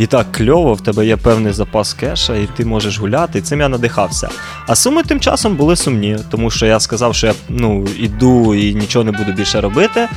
І 0.00 0.06
так 0.06 0.32
кльово, 0.32 0.74
в 0.74 0.80
тебе 0.80 1.06
є 1.06 1.16
певний 1.16 1.52
запас 1.52 1.94
кеша, 1.94 2.36
і 2.36 2.48
ти 2.56 2.64
можеш 2.64 2.98
гуляти, 2.98 3.38
і 3.38 3.42
цим 3.42 3.60
я 3.60 3.68
надихався. 3.68 4.28
А 4.66 4.74
суми 4.74 5.02
тим 5.02 5.20
часом 5.20 5.56
були 5.56 5.76
сумні, 5.76 6.18
тому 6.30 6.50
що 6.50 6.66
я 6.66 6.80
сказав, 6.80 7.14
що 7.14 7.26
я 7.26 7.34
ну, 7.48 7.88
іду 7.98 8.54
і 8.54 8.74
нічого 8.74 9.04
не 9.04 9.12
буду 9.12 9.32
більше 9.32 9.60
робити. 9.60 10.08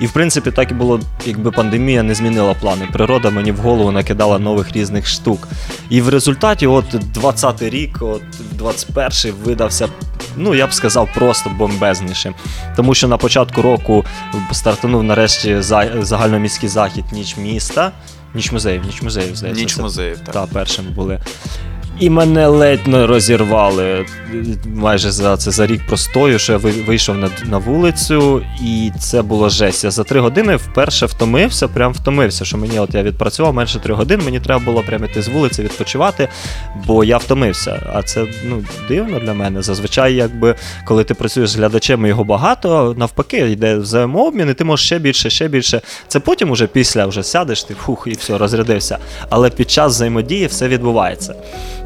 І 0.00 0.06
в 0.06 0.12
принципі 0.12 0.50
так 0.50 0.70
і 0.70 0.74
було, 0.74 1.00
якби 1.26 1.50
пандемія 1.50 2.02
не 2.02 2.14
змінила 2.14 2.54
плани. 2.54 2.88
Природа 2.92 3.30
мені 3.30 3.52
в 3.52 3.56
голову 3.56 3.92
накидала 3.92 4.38
нових 4.38 4.72
різних 4.72 5.06
штук. 5.06 5.48
І 5.90 6.00
в 6.00 6.08
результаті, 6.08 6.66
от 6.66 6.94
20-й 6.94 7.68
рік, 7.68 7.98
от 8.00 8.22
21-й 8.58 9.30
видався. 9.30 9.88
Ну, 10.36 10.54
я 10.54 10.66
б 10.66 10.72
сказав, 10.72 11.08
просто 11.14 11.50
бомбезнішим. 11.50 12.34
Тому 12.76 12.94
що 12.94 13.08
на 13.08 13.16
початку 13.16 13.62
року 13.62 14.04
стартанув 14.52 15.02
нарешті 15.02 15.56
загальноміський 16.00 16.68
захід 16.68 17.04
Ніч 17.12 17.36
міста. 17.36 17.92
Ніч 18.34 18.52
музеїв, 18.52 18.84
ніч 18.84 19.02
музеїв, 19.02 19.36
здається. 19.36 19.62
Ніч 19.62 19.78
музеїв, 19.78 20.18
так. 20.18 20.32
Та, 20.34 20.46
першими 20.46 20.90
були. 20.90 21.20
І 22.00 22.10
мене 22.10 22.46
ледь 22.46 22.86
не 22.86 23.06
розірвали 23.06 24.06
майже 24.74 25.10
за 25.10 25.36
це 25.36 25.50
за 25.50 25.66
рік 25.66 25.86
простою, 25.86 26.38
що 26.38 26.52
я 26.52 26.58
вийшов 26.58 27.16
на, 27.16 27.30
на 27.44 27.58
вулицю, 27.58 28.42
і 28.62 28.92
це 29.00 29.22
було 29.22 29.48
жесть. 29.48 29.84
Я 29.84 29.90
за 29.90 30.04
три 30.04 30.20
години 30.20 30.56
вперше 30.56 31.06
втомився, 31.06 31.68
прям 31.68 31.92
втомився, 31.92 32.44
що 32.44 32.58
мені 32.58 32.78
от 32.78 32.94
я 32.94 33.02
відпрацював 33.02 33.54
менше 33.54 33.78
три 33.78 33.94
годин, 33.94 34.20
мені 34.24 34.40
треба 34.40 34.64
було 34.64 34.82
прямо 34.82 35.04
йти 35.04 35.22
з 35.22 35.28
вулиці 35.28 35.62
відпочивати, 35.62 36.28
бо 36.86 37.04
я 37.04 37.16
втомився. 37.16 37.90
А 37.94 38.02
це 38.02 38.26
ну, 38.44 38.64
дивно 38.88 39.18
для 39.18 39.34
мене. 39.34 39.62
Зазвичай, 39.62 40.14
якби 40.14 40.54
коли 40.84 41.04
ти 41.04 41.14
працюєш 41.14 41.50
з 41.50 41.56
глядачем 41.56 42.06
його 42.06 42.24
багато, 42.24 42.94
навпаки, 42.98 43.50
йде 43.50 43.76
взаємообмін, 43.76 44.50
і 44.50 44.54
ти 44.54 44.64
можеш 44.64 44.86
ще 44.86 44.98
більше, 44.98 45.30
ще 45.30 45.48
більше. 45.48 45.80
Це 46.08 46.20
потім 46.20 46.50
уже 46.50 46.66
після 46.66 47.06
вже 47.06 47.22
сядеш, 47.22 47.64
ти 47.64 47.74
фух, 47.74 48.04
і 48.06 48.12
все, 48.12 48.38
розрядився. 48.38 48.98
Але 49.30 49.50
під 49.50 49.70
час 49.70 49.92
взаємодії 49.92 50.46
все 50.46 50.68
відбувається. 50.68 51.34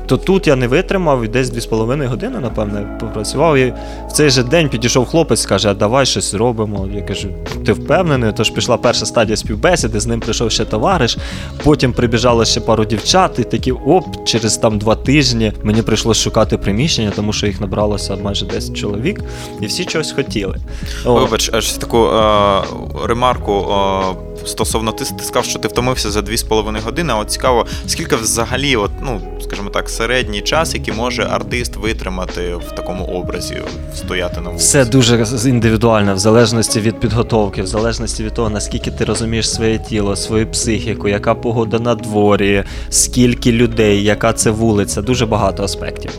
То 0.06 0.16
тут 0.16 0.46
я 0.46 0.56
не 0.56 0.68
витримав 0.68 1.24
і 1.24 1.28
десь 1.28 1.52
2,5 1.52 2.06
години, 2.06 2.40
напевне, 2.40 2.98
попрацював. 3.00 3.56
І 3.56 3.74
в 4.08 4.12
цей 4.12 4.30
же 4.30 4.42
день 4.42 4.68
підійшов 4.68 5.06
хлопець, 5.06 5.46
каже: 5.46 5.70
а 5.70 5.74
давай 5.74 6.06
щось 6.06 6.30
зробимо. 6.30 6.88
Я 6.94 7.02
кажу, 7.02 7.28
ти 7.66 7.72
впевнений? 7.72 8.32
Тож 8.36 8.50
пішла 8.50 8.76
перша 8.76 9.06
стадія 9.06 9.36
співбесіди, 9.36 10.00
з 10.00 10.06
ним 10.06 10.20
прийшов 10.20 10.50
ще 10.50 10.64
товариш. 10.64 11.18
Потім 11.64 11.92
прибіжало 11.92 12.44
ще 12.44 12.60
пару 12.60 12.84
дівчат, 12.84 13.38
і 13.38 13.44
такі 13.44 13.72
оп, 13.72 14.04
через 14.24 14.56
там 14.56 14.78
два 14.78 14.94
тижні 14.94 15.52
мені 15.62 15.82
прийшлося 15.82 16.22
шукати 16.22 16.58
приміщення, 16.58 17.12
тому 17.16 17.32
що 17.32 17.46
їх 17.46 17.60
набралося 17.60 18.16
майже 18.22 18.46
10 18.46 18.76
чоловік, 18.76 19.20
і 19.60 19.66
всі 19.66 19.84
чогось 19.84 20.12
хотіли. 20.12 20.56
Вибач, 21.04 21.50
аж 21.52 21.72
таку 21.72 22.06
е, 22.06 22.62
ремарку 23.04 23.52
е, 23.52 24.33
стосовно 24.46 24.92
ти, 24.92 25.04
ти 25.04 25.24
сказав, 25.24 25.44
що 25.44 25.58
ти 25.58 25.68
втомився 25.68 26.10
за 26.10 26.20
2,5 26.20 26.80
години. 26.82 27.12
А 27.12 27.16
от 27.16 27.30
цікаво, 27.30 27.66
скільки 27.86 28.16
взагалі, 28.16 28.76
от, 28.76 28.90
ну, 29.02 29.20
скажімо 29.42 29.70
так, 29.70 29.88
середній 29.90 30.40
час, 30.40 30.74
який 30.74 30.94
може 30.94 31.22
артист 31.22 31.76
витримати 31.76 32.54
в 32.54 32.74
такому 32.76 33.04
образі, 33.04 33.62
стояти 33.96 34.40
на 34.40 34.48
вулиці? 34.48 34.64
Все 34.64 34.84
дуже 34.84 35.26
індивідуально, 35.48 36.14
в 36.14 36.18
залежності 36.18 36.80
від 36.80 37.00
підготовки, 37.00 37.62
в 37.62 37.66
залежності 37.66 38.24
від 38.24 38.34
того, 38.34 38.50
наскільки 38.50 38.90
ти 38.90 39.04
розумієш 39.04 39.50
своє 39.50 39.78
тіло, 39.78 40.16
свою 40.16 40.46
психіку, 40.46 41.08
яка 41.08 41.34
погода 41.34 41.78
на 41.78 41.94
дворі, 41.94 42.64
скільки 42.90 43.52
людей, 43.52 44.04
яка 44.04 44.32
це 44.32 44.50
вулиця, 44.50 45.02
дуже 45.02 45.26
багато 45.26 45.62
аспектів. 45.64 46.10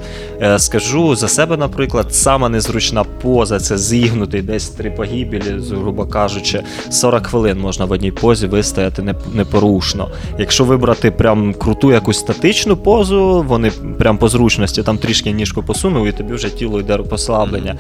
Е, 0.41 0.59
Скажу 0.59 1.15
за 1.15 1.27
себе, 1.27 1.57
наприклад, 1.57 2.15
сама 2.15 2.49
незручна 2.49 3.03
поза 3.03 3.59
це 3.59 3.77
зігнутий 3.77 4.41
десь 4.41 4.69
три 4.69 4.91
погибелі, 4.91 5.61
грубо 5.69 6.05
кажучи, 6.05 6.63
40 6.91 7.27
хвилин 7.27 7.59
можна 7.59 7.85
в 7.85 7.91
одній 7.91 8.11
позі 8.21 8.47
вистояти 8.47 9.15
непорушно. 9.33 10.09
Якщо 10.39 10.63
вибрати 10.63 11.11
прям 11.11 11.53
круту 11.53 11.91
якусь 11.91 12.19
статичну 12.19 12.77
позу, 12.77 13.45
вони 13.47 13.71
прям 13.99 14.17
по 14.17 14.29
зручності 14.29 14.83
там 14.83 14.97
трішки 14.97 15.31
ніжку 15.31 15.63
посунув, 15.63 16.07
і 16.07 16.11
тобі 16.11 16.33
вже 16.33 16.49
тіло 16.49 16.79
йде 16.79 16.97
послаблення. 16.97 17.75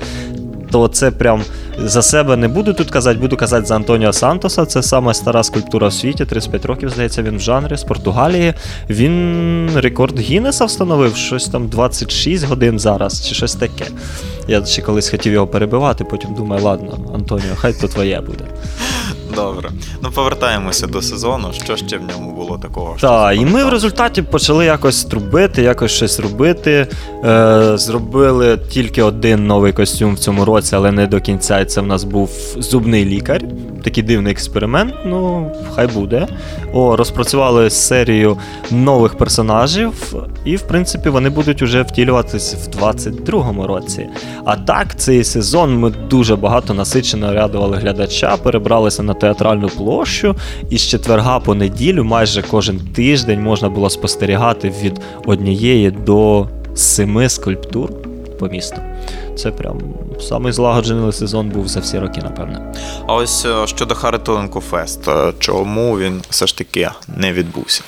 То 0.71 0.87
це 0.87 1.11
прям 1.11 1.41
за 1.77 2.01
себе 2.01 2.37
не 2.37 2.47
буду 2.47 2.73
тут 2.73 2.91
казати, 2.91 3.19
буду 3.19 3.37
казати 3.37 3.65
за 3.65 3.75
Антоніо 3.75 4.13
Сантоса. 4.13 4.65
Це 4.65 4.83
сама 4.83 5.13
стара 5.13 5.43
скульптура 5.43 5.87
в 5.87 5.93
світі, 5.93 6.25
35 6.25 6.65
років, 6.65 6.89
здається, 6.89 7.23
він 7.23 7.37
в 7.37 7.39
жанрі 7.39 7.77
з 7.77 7.83
Португалії. 7.83 8.53
Він 8.89 9.69
рекорд 9.75 10.19
Гіннеса 10.19 10.65
встановив 10.65 11.15
щось 11.15 11.47
там 11.47 11.67
26 11.67 12.45
годин 12.45 12.79
зараз, 12.79 13.27
чи 13.27 13.35
щось 13.35 13.55
таке. 13.55 13.85
Я 14.47 14.65
ще 14.65 14.81
колись 14.81 15.09
хотів 15.09 15.33
його 15.33 15.47
перебивати, 15.47 16.03
потім 16.03 16.33
думаю, 16.33 16.63
ладно, 16.63 16.97
Антоніо, 17.13 17.55
хай 17.55 17.73
то 17.73 17.87
твоє 17.87 18.21
буде. 18.21 18.43
Добре. 19.35 19.69
Ну 20.03 20.11
повертаємося 20.11 20.87
до 20.87 21.01
сезону. 21.01 21.47
Що 21.63 21.75
ще 21.75 21.97
в 21.97 22.01
ньому 22.01 22.31
було 22.31 22.57
такого? 22.57 22.95
Так, 22.99 23.37
і 23.37 23.45
ми 23.45 23.63
в 23.63 23.69
результаті 23.69 24.21
почали 24.21 24.65
якось 24.65 25.05
трубити, 25.05 25.61
якось 25.61 25.91
щось 25.91 26.19
робити. 26.19 26.87
Е, 27.25 27.77
зробили 27.77 28.57
тільки 28.69 29.03
один 29.03 29.47
новий 29.47 29.73
костюм 29.73 30.15
в 30.15 30.19
цьому 30.19 30.45
році, 30.45 30.75
але 30.75 30.91
не 30.91 31.07
до 31.07 31.21
кінця. 31.21 31.65
Це 31.65 31.81
в 31.81 31.87
нас 31.87 32.03
був 32.03 32.29
зубний 32.57 33.05
лікар. 33.05 33.41
Такий 33.83 34.03
дивний 34.03 34.31
експеримент. 34.31 34.93
Ну, 35.05 35.51
хай 35.75 35.87
буде. 35.87 36.27
О, 36.73 36.95
розпрацювали 36.95 37.69
серію 37.69 38.37
нових 38.71 39.17
персонажів, 39.17 40.15
і 40.45 40.55
в 40.55 40.61
принципі 40.61 41.09
вони 41.09 41.29
будуть 41.29 41.61
уже 41.61 41.81
втілюватись 41.81 42.55
в 42.55 42.83
22-му 42.83 43.67
році. 43.67 44.07
А 44.45 44.55
так, 44.55 44.99
цей 44.99 45.23
сезон 45.23 45.79
ми 45.79 45.89
дуже 46.09 46.35
багато 46.35 46.73
насичено 46.73 47.33
рядували 47.33 47.77
глядача, 47.77 48.37
перебралися 48.37 49.03
на 49.03 49.13
театральну 49.25 49.69
площу, 49.69 50.35
і 50.69 50.77
з 50.77 50.81
четверга 50.81 51.39
по 51.39 51.55
неділю, 51.55 52.03
майже 52.03 52.41
кожен 52.41 52.79
тиждень 52.79 53.41
можна 53.41 53.69
було 53.69 53.89
спостерігати 53.89 54.73
від 54.81 55.01
однієї 55.25 55.91
до 55.91 56.47
семи 56.75 57.29
скульптур 57.29 57.89
по 58.39 58.47
місту. 58.47 58.77
Це 59.37 59.51
прям 59.51 59.79
самий 60.19 60.51
злагоджений 60.51 61.11
сезон 61.11 61.49
був 61.49 61.67
за 61.67 61.79
всі 61.79 61.99
роки, 61.99 62.21
напевне. 62.21 62.73
А 63.07 63.13
ось 63.13 63.45
е, 63.45 63.67
щодо 63.67 63.95
Харитонку 63.95 64.61
Фест, 64.61 65.07
е, 65.07 65.33
чому 65.39 65.99
він 65.99 66.21
все 66.29 66.47
ж 66.47 66.57
таки 66.57 66.89
не 67.17 67.33
відбувся? 67.33 67.83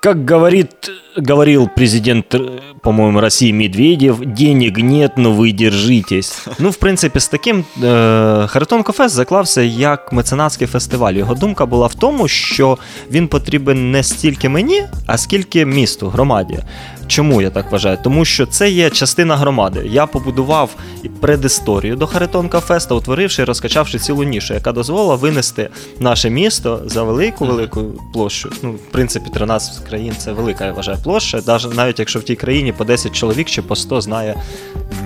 Как 0.00 0.30
говорит, 0.30 0.68
говорил 1.16 1.68
президент, 1.68 2.34
э, 2.34 2.60
по-моему, 2.80 3.20
России 3.20 3.52
Медведев, 3.52 4.20
денег 4.24 4.78
нет, 4.78 5.16
но 5.16 5.32
вы 5.32 5.52
держитесь. 5.52 6.46
Ну, 6.58 6.70
в 6.70 6.76
принципі, 6.76 7.20
з 7.20 7.28
таким 7.28 7.64
е, 7.82 8.46
Харитонко 8.46 8.92
Фест 8.92 9.14
заклався 9.14 9.62
як 9.62 10.12
меценатський 10.12 10.66
фестиваль. 10.66 11.14
Його 11.14 11.34
думка 11.34 11.66
була 11.66 11.86
в 11.86 11.94
тому, 11.94 12.28
що 12.28 12.78
він 13.10 13.28
потрібен 13.28 13.90
не 13.90 14.02
стільки 14.02 14.48
мені, 14.48 14.82
а 15.06 15.18
скільки 15.18 15.66
місту, 15.66 16.08
громаді. 16.08 16.58
Чому 17.10 17.42
я 17.42 17.50
так 17.50 17.72
вважаю? 17.72 17.98
Тому 18.04 18.24
що 18.24 18.46
це 18.46 18.70
є 18.70 18.90
частина 18.90 19.36
громади. 19.36 19.82
Я 19.86 20.06
побудував 20.06 20.70
предісторію 21.20 21.96
до 21.96 22.06
Харитонка 22.06 22.60
Феста, 22.60 22.94
утворивши 22.94 23.42
і 23.42 23.44
розкачавши 23.44 23.98
цілу 23.98 24.22
нішу, 24.22 24.54
яка 24.54 24.72
дозволила 24.72 25.14
винести 25.14 25.68
наше 25.98 26.30
місто 26.30 26.82
за 26.86 27.02
велику 27.02 27.46
велику 27.46 27.84
площу. 28.12 28.52
Ну, 28.62 28.72
в 28.72 28.78
принципі, 28.78 29.30
13 29.34 29.88
країн 29.88 30.14
це 30.18 30.32
велика, 30.32 30.66
я 30.66 30.72
вважаю, 30.72 30.98
площа, 31.02 31.40
навіть- 31.46 31.74
навіть 31.76 31.98
якщо 31.98 32.18
в 32.18 32.22
тій 32.22 32.36
країні 32.36 32.72
по 32.72 32.84
10 32.84 33.12
чоловік 33.12 33.46
чи 33.48 33.62
по 33.62 33.76
100 33.76 34.00
знає, 34.00 34.34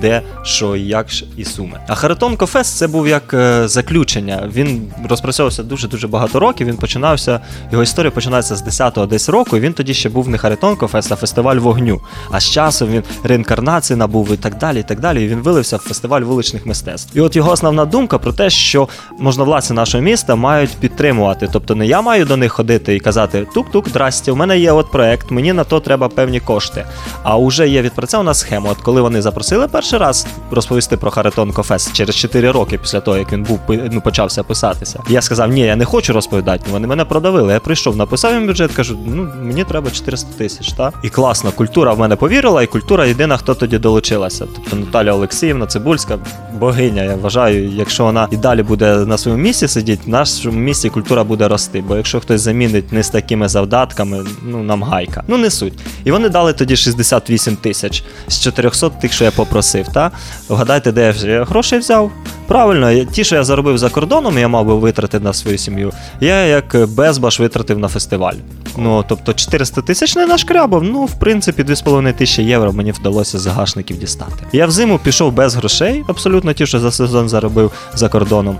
де, 0.01 0.21
що, 0.43 0.75
як 0.75 1.07
і 1.37 1.45
суми. 1.45 1.79
А 1.87 1.95
Харитонко 1.95 2.45
Фест 2.45 2.77
це 2.77 2.87
був 2.87 3.07
як 3.07 3.33
е, 3.33 3.67
заключення. 3.67 4.49
Він 4.53 4.91
розпрацьовувався 5.09 5.63
дуже-дуже 5.63 6.07
багато 6.07 6.39
років. 6.39 6.67
Він 6.67 6.77
починався, 6.77 7.39
його 7.71 7.83
історія 7.83 8.11
починається 8.11 8.55
з 8.55 8.63
10-го 8.81 9.05
десь 9.05 9.29
року, 9.29 9.57
і 9.57 9.59
він 9.59 9.73
тоді 9.73 9.93
ще 9.93 10.09
був 10.09 10.29
не 10.29 10.37
Харитонко 10.37 10.87
Фест, 10.87 11.11
а 11.11 11.15
фестиваль 11.15 11.55
вогню. 11.55 12.01
А 12.31 12.39
з 12.39 12.51
часом 12.51 12.89
він 12.89 13.03
реінкарнації 13.23 13.97
набув 13.97 14.33
і 14.33 14.37
так 14.37 14.57
далі. 14.57 14.79
І 14.79 14.83
так 14.83 14.99
далі. 14.99 15.23
І 15.23 15.27
він 15.27 15.39
вилився 15.39 15.77
в 15.77 15.79
фестиваль 15.79 16.21
вуличних 16.21 16.65
мистецтв. 16.65 17.17
І 17.17 17.21
от 17.21 17.35
його 17.35 17.51
основна 17.51 17.85
думка 17.85 18.17
про 18.17 18.33
те, 18.33 18.49
що 18.49 18.87
можновладці 19.19 19.73
нашого 19.73 20.03
міста 20.03 20.35
мають 20.35 20.69
підтримувати. 20.79 21.49
Тобто 21.53 21.75
не 21.75 21.87
я 21.87 22.01
маю 22.01 22.25
до 22.25 22.37
них 22.37 22.51
ходити 22.51 22.95
і 22.95 22.99
казати 22.99 23.47
тук-тук, 23.55 23.89
здрасте, 23.89 24.31
у 24.31 24.35
мене 24.35 24.59
є 24.59 24.71
от 24.71 24.91
проект, 24.91 25.31
мені 25.31 25.53
на 25.53 25.63
то 25.63 25.79
треба 25.85 26.09
певні 26.09 26.39
кошти. 26.39 26.85
А 27.23 27.37
вже 27.37 27.67
є 27.67 27.81
відпрацьована 27.81 28.33
схема. 28.33 28.71
От 28.71 28.77
коли 28.77 29.01
вони 29.01 29.21
запросили 29.21 29.67
перший 29.67 29.99
раз 29.99 30.27
розповісти 30.51 30.97
про 30.97 31.11
Харитон 31.11 31.51
Кофест 31.51 31.93
через 31.93 32.15
4 32.15 32.51
роки 32.51 32.77
після 32.77 32.99
того, 32.99 33.17
як 33.17 33.33
він 33.33 33.43
був 33.43 33.59
ну, 33.67 34.01
почався 34.01 34.43
писатися. 34.43 34.99
Я 35.09 35.21
сказав, 35.21 35.49
ні, 35.49 35.61
я 35.61 35.75
не 35.75 35.85
хочу 35.85 36.13
розповідати. 36.13 36.63
Вони 36.71 36.87
мене 36.87 37.05
продавили. 37.05 37.53
Я 37.53 37.59
прийшов, 37.59 37.97
написав 37.97 38.33
їм 38.33 38.47
бюджет, 38.47 38.71
кажу, 38.71 38.97
ну 39.05 39.31
мені 39.41 39.63
треба 39.63 39.91
400 39.91 40.37
тисяч. 40.37 40.73
Та? 40.73 40.91
І 41.03 41.09
класно, 41.09 41.51
культура 41.51 41.93
в 41.93 41.99
мене 41.99 42.15
повірила, 42.15 42.63
і 42.63 42.67
культура 42.67 43.05
єдина, 43.05 43.37
хто 43.37 43.55
тоді 43.55 43.77
долучилася. 43.77 44.47
Тобто 44.55 44.75
Наталя 44.75 45.13
Олексіївна, 45.13 45.65
Цибульська, 45.65 46.17
богиня. 46.59 47.03
Я 47.03 47.15
вважаю, 47.15 47.69
якщо 47.69 48.03
вона 48.03 48.27
і 48.31 48.37
далі 48.37 48.63
буде 48.63 48.95
на 48.95 49.17
своєму 49.17 49.43
місці 49.43 49.67
сидіти, 49.67 50.01
в 50.05 50.09
нашому 50.09 50.59
місці 50.59 50.89
культура 50.89 51.23
буде 51.23 51.47
рости. 51.47 51.83
Бо 51.87 51.95
якщо 51.95 52.19
хтось 52.19 52.41
замінить 52.41 52.91
не 52.91 53.03
з 53.03 53.09
такими 53.09 53.47
завдатками, 53.47 54.25
ну 54.43 54.63
нам 54.63 54.83
гайка. 54.83 55.23
Ну 55.27 55.37
не 55.37 55.49
суть. 55.49 55.74
І 56.03 56.11
вони 56.11 56.29
дали 56.29 56.53
тоді 56.53 56.75
68 56.75 57.55
тисяч 57.55 58.03
з 58.27 58.39
400 58.39 58.89
тих, 58.89 59.13
що 59.13 59.23
я 59.23 59.31
попросив. 59.31 59.87
Та? 59.87 60.11
Вгадайте, 60.49 60.91
де 60.91 61.15
я 61.25 61.43
грошей 61.43 61.79
взяв? 61.79 62.11
Правильно, 62.47 63.05
ті, 63.05 63.23
що 63.23 63.35
я 63.35 63.43
заробив 63.43 63.77
за 63.77 63.89
кордоном, 63.89 64.37
я 64.37 64.47
мав 64.47 64.65
би 64.65 64.75
витратити 64.75 65.23
на 65.23 65.33
свою 65.33 65.57
сім'ю. 65.57 65.91
Я 66.21 66.45
як 66.45 66.87
безбаш 66.87 67.39
витратив 67.39 67.79
на 67.79 67.87
фестиваль. 67.87 68.35
Ну, 68.77 69.05
тобто 69.09 69.33
400 69.33 69.81
тисяч 69.81 70.15
не 70.15 70.25
нашкрябав. 70.25 70.83
Ну, 70.83 71.05
в 71.05 71.19
принципі, 71.19 71.63
2,5 71.63 72.13
тисячі 72.13 72.43
євро 72.43 72.73
мені 72.73 72.91
вдалося 72.91 73.37
з 73.39 73.41
загашників 73.41 73.97
дістати. 73.97 74.45
Я 74.53 74.65
взиму 74.65 74.99
пішов 74.99 75.33
без 75.33 75.55
грошей, 75.55 76.03
абсолютно 76.07 76.53
ті, 76.53 76.65
що 76.65 76.79
за 76.79 76.91
сезон 76.91 77.29
заробив 77.29 77.71
за 77.95 78.09
кордоном. 78.09 78.57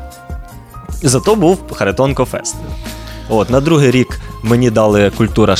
Зато 1.03 1.35
був 1.35 1.59
Харитонко 1.71 2.25
Фест. 2.25 2.55
От, 3.29 3.49
на 3.49 3.61
другий 3.61 3.91
рік 3.91 4.19
мені 4.43 4.69
дали 4.69 5.11
культура 5.17 5.55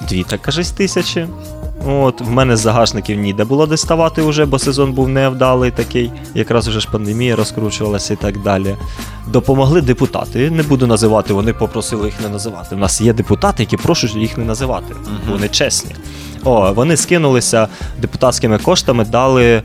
62 0.00 0.24
так 0.24 0.42
кажись, 0.42 0.70
тисячі. 0.70 1.26
От, 1.86 2.20
в 2.20 2.30
мене 2.30 2.56
з 2.56 2.60
загашників 2.60 3.18
ніде 3.18 3.44
було 3.44 3.66
доставати 3.66 4.22
вже, 4.22 4.46
бо 4.46 4.58
сезон 4.58 4.92
був 4.92 5.08
невдалий 5.08 5.70
такий. 5.70 6.12
Якраз 6.34 6.68
уже 6.68 6.80
ж 6.80 6.88
пандемія 6.92 7.36
розкручувалася 7.36 8.14
і 8.14 8.16
так 8.16 8.42
далі. 8.42 8.76
Допомогли 9.26 9.80
депутати. 9.80 10.50
Не 10.50 10.62
буду 10.62 10.86
називати, 10.86 11.32
вони 11.32 11.52
попросили 11.52 12.06
їх 12.06 12.20
не 12.20 12.28
називати. 12.28 12.74
У 12.74 12.78
нас 12.78 13.00
є 13.00 13.12
депутати, 13.12 13.62
які 13.62 13.76
просять 13.76 14.14
їх 14.14 14.38
не 14.38 14.44
називати. 14.44 14.94
Вони 15.30 15.48
чесні. 15.48 15.94
О, 16.44 16.72
вони 16.72 16.96
скинулися 16.96 17.68
депутатськими 18.00 18.58
коштами, 18.58 19.04
дали 19.04 19.62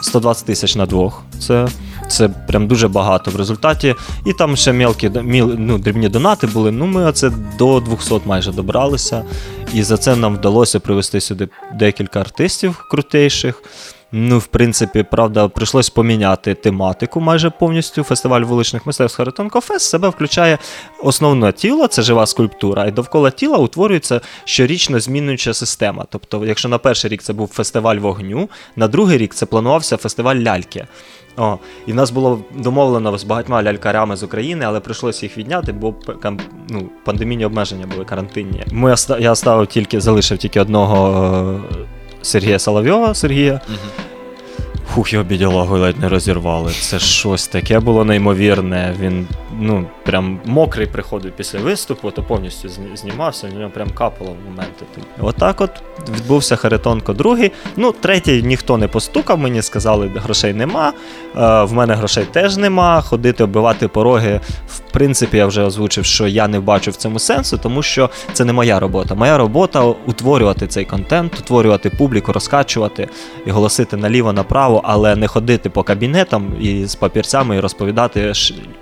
120 0.00 0.46
тисяч 0.46 0.76
на 0.76 0.86
двох. 0.86 1.22
Це, 1.38 1.68
це 2.08 2.28
прям 2.28 2.66
дуже 2.66 2.88
багато 2.88 3.30
в 3.30 3.36
результаті. 3.36 3.94
І 4.26 4.32
там 4.32 4.56
ще 4.56 4.72
мелкі, 4.72 5.10
міл, 5.22 5.54
ну, 5.58 5.78
дрібні 5.78 6.08
донати 6.08 6.46
були. 6.46 6.70
Ну, 6.70 6.86
ми 6.86 7.04
оце 7.04 7.30
до 7.58 7.80
200 7.80 8.20
майже 8.24 8.52
добралися. 8.52 9.24
І 9.74 9.82
за 9.82 9.96
це 9.96 10.16
нам 10.16 10.36
вдалося 10.36 10.80
привезти 10.80 11.20
сюди 11.20 11.48
декілька 11.74 12.20
артистів 12.20 12.86
крутейших. 12.90 13.62
Ну, 14.12 14.38
в 14.38 14.46
принципі, 14.46 15.02
правда, 15.02 15.48
прийшлось 15.48 15.90
поміняти 15.90 16.54
тематику 16.54 17.20
майже 17.20 17.50
повністю. 17.50 18.02
Фестиваль 18.02 18.40
вуличних 18.40 18.86
мистецтв 18.86 19.16
Харитонко 19.16 19.60
Фест 19.60 19.90
себе 19.90 20.08
включає 20.08 20.58
основне 21.02 21.52
тіло, 21.52 21.86
це 21.86 22.02
жива 22.02 22.26
скульптура, 22.26 22.86
і 22.86 22.90
довкола 22.90 23.30
тіла 23.30 23.58
утворюється 23.58 24.20
щорічно 24.44 25.00
змінююча 25.00 25.54
система. 25.54 26.04
Тобто, 26.10 26.46
якщо 26.46 26.68
на 26.68 26.78
перший 26.78 27.10
рік 27.10 27.22
це 27.22 27.32
був 27.32 27.48
фестиваль 27.48 27.96
вогню, 27.96 28.48
на 28.76 28.88
другий 28.88 29.18
рік 29.18 29.34
це 29.34 29.46
планувався 29.46 29.96
фестиваль 29.96 30.36
ляльки. 30.36 30.86
О, 31.36 31.58
і 31.86 31.92
в 31.92 31.94
нас 31.94 32.10
було 32.10 32.40
домовлено 32.54 33.18
з 33.18 33.24
багатьма 33.24 33.62
лялькарями 33.62 34.16
з 34.16 34.22
України, 34.22 34.64
але 34.64 34.80
прийшлося 34.80 35.26
їх 35.26 35.38
відняти, 35.38 35.72
бо 35.72 35.94
ну, 36.68 36.88
пандемійні 37.04 37.44
обмеження 37.44 37.86
були 37.86 38.04
карантинні. 38.04 38.62
Ми 38.72 38.94
я 39.18 39.34
ставив 39.34 39.66
тільки, 39.66 40.00
залишив 40.00 40.38
тільки 40.38 40.60
одного 40.60 41.60
е, 41.72 41.76
Сергія 42.22 42.58
Соловйова, 42.58 43.14
Сергія. 43.14 43.60
Фух, 44.96 45.12
його 45.12 45.24
бідолагу 45.24 45.78
ледь 45.78 46.00
не 46.00 46.08
розірвали. 46.08 46.72
Це 46.72 46.98
щось 46.98 47.48
таке 47.48 47.80
було 47.80 48.04
неймовірне. 48.04 48.94
Він 49.00 49.26
ну 49.60 49.86
прям 50.04 50.40
мокрий 50.44 50.86
приходив 50.86 51.32
після 51.36 51.58
виступу, 51.58 52.10
то 52.10 52.22
повністю 52.22 52.68
зні- 52.68 52.96
знімався, 52.96 53.46
в 53.46 53.58
нього 53.58 53.70
прям 53.70 53.90
капало 53.90 54.30
в 54.30 54.50
моменти. 54.50 54.84
Отак 55.20 55.60
от 55.60 55.70
відбувся 56.16 56.56
Харитонко 56.56 57.12
другий. 57.12 57.52
Ну, 57.76 57.92
третій 57.92 58.42
ніхто 58.42 58.78
не 58.78 58.88
постукав, 58.88 59.38
мені 59.38 59.62
сказали, 59.62 60.10
грошей 60.16 60.54
нема. 60.54 60.92
Е, 61.36 61.64
в 61.64 61.72
мене 61.72 61.94
грошей 61.94 62.24
теж 62.32 62.56
нема. 62.56 63.00
Ходити, 63.00 63.44
оббивати 63.44 63.88
пороги. 63.88 64.40
В 64.68 64.78
принципі, 64.78 65.36
я 65.36 65.46
вже 65.46 65.62
озвучив, 65.62 66.04
що 66.04 66.26
я 66.26 66.48
не 66.48 66.60
бачу 66.60 66.90
в 66.90 66.96
цьому 66.96 67.18
сенсу, 67.18 67.58
тому 67.58 67.82
що 67.82 68.10
це 68.32 68.44
не 68.44 68.52
моя 68.52 68.80
робота. 68.80 69.14
Моя 69.14 69.38
робота 69.38 69.82
утворювати 69.82 70.66
цей 70.66 70.84
контент, 70.84 71.38
утворювати 71.38 71.90
публіку, 71.90 72.32
розкачувати 72.32 73.08
і 73.46 73.50
голосити 73.50 73.96
наліво, 73.96 74.32
направо, 74.32 74.82
але 74.86 75.16
не 75.16 75.28
ходити 75.28 75.70
по 75.70 75.82
кабінетам 75.82 76.52
і 76.60 76.86
з 76.86 76.94
папірцями 76.94 77.56
і 77.56 77.60
розповідати 77.60 78.32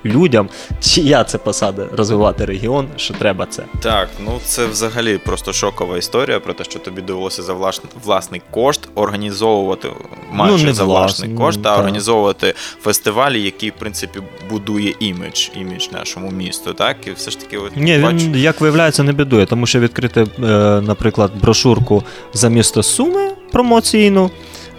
людям, 0.05 0.49
чия 0.81 1.25
це 1.25 1.39
посада 1.39 1.87
розвивати 1.93 2.45
регіон, 2.45 2.89
що 2.97 3.15
треба 3.15 3.47
це. 3.47 3.63
Так, 3.81 4.09
ну 4.25 4.41
це 4.45 4.67
взагалі 4.67 5.19
просто 5.19 5.53
шокова 5.53 5.99
історія 5.99 6.41
про 6.41 6.53
те, 6.53 6.65
що 6.65 6.79
тобі 6.79 7.03
довелося 7.03 7.43
за 7.43 7.53
власний, 7.53 7.93
власний 8.05 8.43
кошт 8.51 8.89
організовувати 8.95 9.89
майже 10.33 10.59
Ну, 10.59 10.65
не 10.65 10.75
за 10.75 10.85
власний 10.85 11.05
власний, 11.05 11.35
кошт, 11.47 11.59
ну, 11.59 11.65
так. 11.65 11.79
організовувати 11.79 12.55
фестивалі, 12.83 13.43
який, 13.43 13.71
в 13.71 13.75
принципі, 13.79 14.21
будує 14.51 14.95
імідж, 15.01 15.49
імідж 15.61 15.89
нашому 15.93 16.31
місту. 16.31 16.75
Так, 16.75 16.97
і 17.07 17.13
все 17.13 17.31
ж 17.31 17.41
таки, 17.41 17.59
от, 17.59 17.77
Ні, 17.77 17.99
бачу, 17.99 18.17
він, 18.17 18.37
як 18.37 18.61
виявляється, 18.61 19.03
не 19.03 19.13
бідує, 19.13 19.47
тому 19.47 19.67
що 19.67 19.81
відкрити, 19.81 20.21
е, 20.21 20.27
наприклад, 20.81 21.31
брошурку 21.41 22.03
за 22.33 22.49
місто 22.49 22.83
Суми 22.83 23.31
промоційну, 23.53 24.31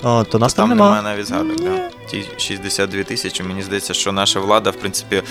о, 0.03 0.23
то 0.23 0.39
нас 0.39 0.53
там, 0.53 0.69
там 0.69 0.77
нема. 0.77 0.95
немає 0.95 1.15
навіть 1.15 1.27
згадок. 1.27 1.62
Да. 1.62 1.89
Ті 2.10 2.23
62 2.38 3.03
тисячі. 3.03 3.43
Мені 3.43 3.62
здається, 3.62 3.93
що 3.93 4.12
наша 4.12 4.39
влада, 4.39 4.69
в 4.69 4.75
принципі, 4.75 5.23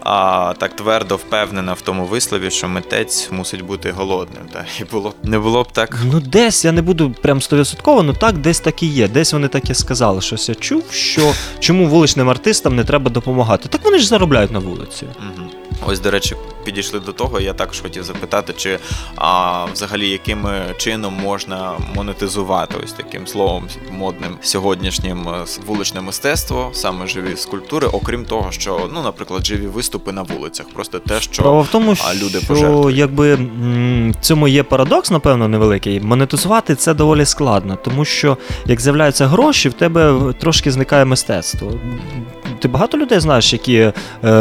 а, 0.00 0.54
так 0.58 0.76
твердо 0.76 1.16
впевнена 1.16 1.72
в 1.72 1.80
тому 1.80 2.04
вислові, 2.04 2.50
що 2.50 2.68
митець 2.68 3.28
мусить 3.30 3.62
бути 3.62 3.90
голодним. 3.92 4.42
Та. 4.52 4.64
І 4.80 4.84
було 4.84 5.14
не 5.22 5.38
було 5.38 5.62
б 5.62 5.72
так. 5.72 5.98
Ну, 6.12 6.20
десь 6.20 6.64
я 6.64 6.72
не 6.72 6.82
буду 6.82 7.10
прям 7.22 7.42
стовідсотково, 7.42 8.02
ну 8.02 8.12
так, 8.12 8.38
десь 8.38 8.60
так 8.60 8.82
і 8.82 8.86
є. 8.86 9.08
Десь 9.08 9.32
вони 9.32 9.48
так 9.48 9.70
і 9.70 9.74
сказали. 9.74 10.20
Щось 10.20 10.48
я 10.48 10.54
чув, 10.54 10.84
що 10.90 11.32
чому 11.58 11.86
вуличним 11.86 12.30
артистам 12.30 12.76
не 12.76 12.84
треба 12.84 13.10
допомагати. 13.10 13.68
Так 13.68 13.84
вони 13.84 13.98
ж 13.98 14.06
заробляють 14.08 14.50
на 14.50 14.58
вулиці. 14.58 15.06
Мгм. 15.20 15.50
Ось, 15.86 16.00
до 16.00 16.10
речі, 16.10 16.36
підійшли 16.64 17.00
до 17.00 17.12
того. 17.12 17.40
Я 17.40 17.52
також 17.52 17.80
хотів 17.80 18.04
запитати, 18.04 18.52
чи 18.56 18.78
а, 19.16 19.64
взагалі 19.64 20.08
яким 20.08 20.46
е, 20.46 20.74
чином 20.76 21.14
можна 21.22 21.72
монетизувати 21.94 22.74
ось 22.84 22.92
таким 22.92 23.26
словом 23.26 23.64
модним 23.90 24.36
сьогоднішнім 24.42 25.28
е, 25.28 25.44
вуличне 25.66 26.00
мистецтво, 26.00 26.70
саме 26.72 27.06
живі 27.06 27.36
скульптури, 27.36 27.86
окрім 27.86 28.24
того, 28.24 28.50
що 28.50 28.90
ну, 28.94 29.02
наприклад, 29.02 29.46
живі 29.46 29.66
виступи 29.66 30.12
на 30.12 30.22
вулицях, 30.22 30.66
просто 30.74 30.98
те, 30.98 31.20
що 31.20 31.34
Справа 31.34 31.60
в 31.60 31.68
тому, 31.72 31.94
а 32.08 32.14
люди 32.14 32.38
що 32.38 32.46
пожертвують. 32.48 32.96
якби 32.96 33.38
цьому 34.20 34.48
є 34.48 34.62
парадокс, 34.62 35.10
напевно, 35.10 35.48
невеликий. 35.48 36.00
Монетизувати 36.00 36.74
це 36.74 36.94
доволі 36.94 37.24
складно, 37.24 37.78
тому 37.84 38.04
що 38.04 38.36
як 38.66 38.80
з'являються 38.80 39.26
гроші, 39.26 39.68
в 39.68 39.72
тебе 39.72 40.32
трошки 40.40 40.70
зникає 40.70 41.04
мистецтво. 41.04 41.72
Ти 42.58 42.68
багато 42.68 42.98
людей 42.98 43.20
знаєш, 43.20 43.52
які 43.52 43.76
е, 43.76 43.92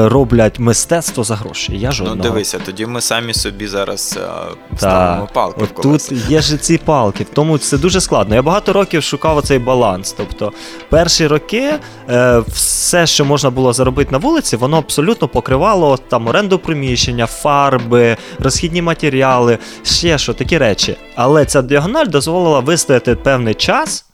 роблять 0.10 0.60
мистецтво 0.60 1.24
за 1.24 1.36
гроші. 1.36 1.78
Я 1.78 1.92
жодного. 1.92 2.17
Дивися, 2.24 2.60
тоді 2.66 2.86
ми 2.86 3.02
самі 3.02 3.34
собі 3.34 3.68
зараз 3.68 4.20
е, 4.22 4.78
ставимо 4.78 5.30
палки 5.34 5.62
в 5.62 5.64
От 5.64 5.72
колеса. 5.72 6.10
тут 6.10 6.30
є 6.30 6.42
ж 6.42 6.58
ці 6.58 6.78
палки, 6.78 7.26
тому 7.34 7.58
це 7.58 7.78
дуже 7.78 8.02
складно. 8.02 8.36
Я 8.36 8.42
багато 8.42 8.74
років 8.74 9.04
шукав 9.04 9.38
оцей 9.38 9.60
баланс. 9.60 10.12
Тобто, 10.18 10.52
перші 10.90 11.28
роки 11.28 11.74
е, 12.10 12.44
все, 12.48 13.08
що 13.08 13.26
можна 13.26 13.50
було 13.50 13.74
заробити 13.74 14.12
на 14.12 14.18
вулиці, 14.18 14.56
воно 14.58 14.78
абсолютно 14.78 15.28
покривало 15.28 15.98
там 15.98 16.28
оренду 16.28 16.60
приміщення, 16.60 17.26
фарби, 17.26 18.18
розхідні 18.40 18.82
матеріали, 18.82 19.58
ще 19.84 20.18
що, 20.18 20.34
такі 20.34 20.58
речі. 20.58 20.98
Але 21.16 21.46
ця 21.46 21.62
діагональ 21.62 22.06
дозволила 22.08 22.60
вистояти 22.60 23.16
певний 23.16 23.54
час 23.54 24.06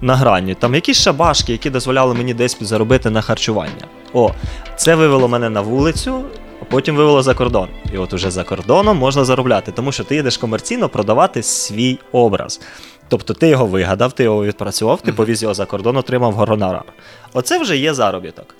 на 0.00 0.16
грані. 0.16 0.54
Там 0.54 0.74
якісь 0.74 1.00
шабашки, 1.00 1.52
які 1.52 1.70
дозволяли 1.70 2.14
мені 2.14 2.34
десь 2.34 2.56
заробити 2.60 3.10
на 3.10 3.20
харчування. 3.20 3.86
О, 4.12 4.30
це 4.76 4.94
вивело 4.94 5.28
мене 5.28 5.50
на 5.50 5.60
вулицю. 5.60 6.24
А 6.62 6.64
потім 6.64 6.96
вивело 6.96 7.22
за 7.22 7.34
кордон. 7.34 7.68
І 7.94 7.98
от 7.98 8.12
уже 8.12 8.30
за 8.30 8.44
кордоном 8.44 8.96
можна 8.96 9.24
заробляти, 9.24 9.72
тому 9.72 9.92
що 9.92 10.04
ти 10.04 10.14
їдеш 10.14 10.36
комерційно 10.36 10.88
продавати 10.88 11.42
свій 11.42 11.98
образ. 12.12 12.60
Тобто 13.08 13.34
ти 13.34 13.48
його 13.48 13.66
вигадав, 13.66 14.12
ти 14.12 14.24
його 14.24 14.44
відпрацював, 14.44 15.00
ти 15.00 15.12
повіз 15.12 15.42
його 15.42 15.54
за 15.54 15.66
кордон, 15.66 15.96
отримав 15.96 16.32
гонорар. 16.32 16.84
Оце 17.32 17.58
вже 17.58 17.76
є 17.76 17.94
заробіток. 17.94 18.54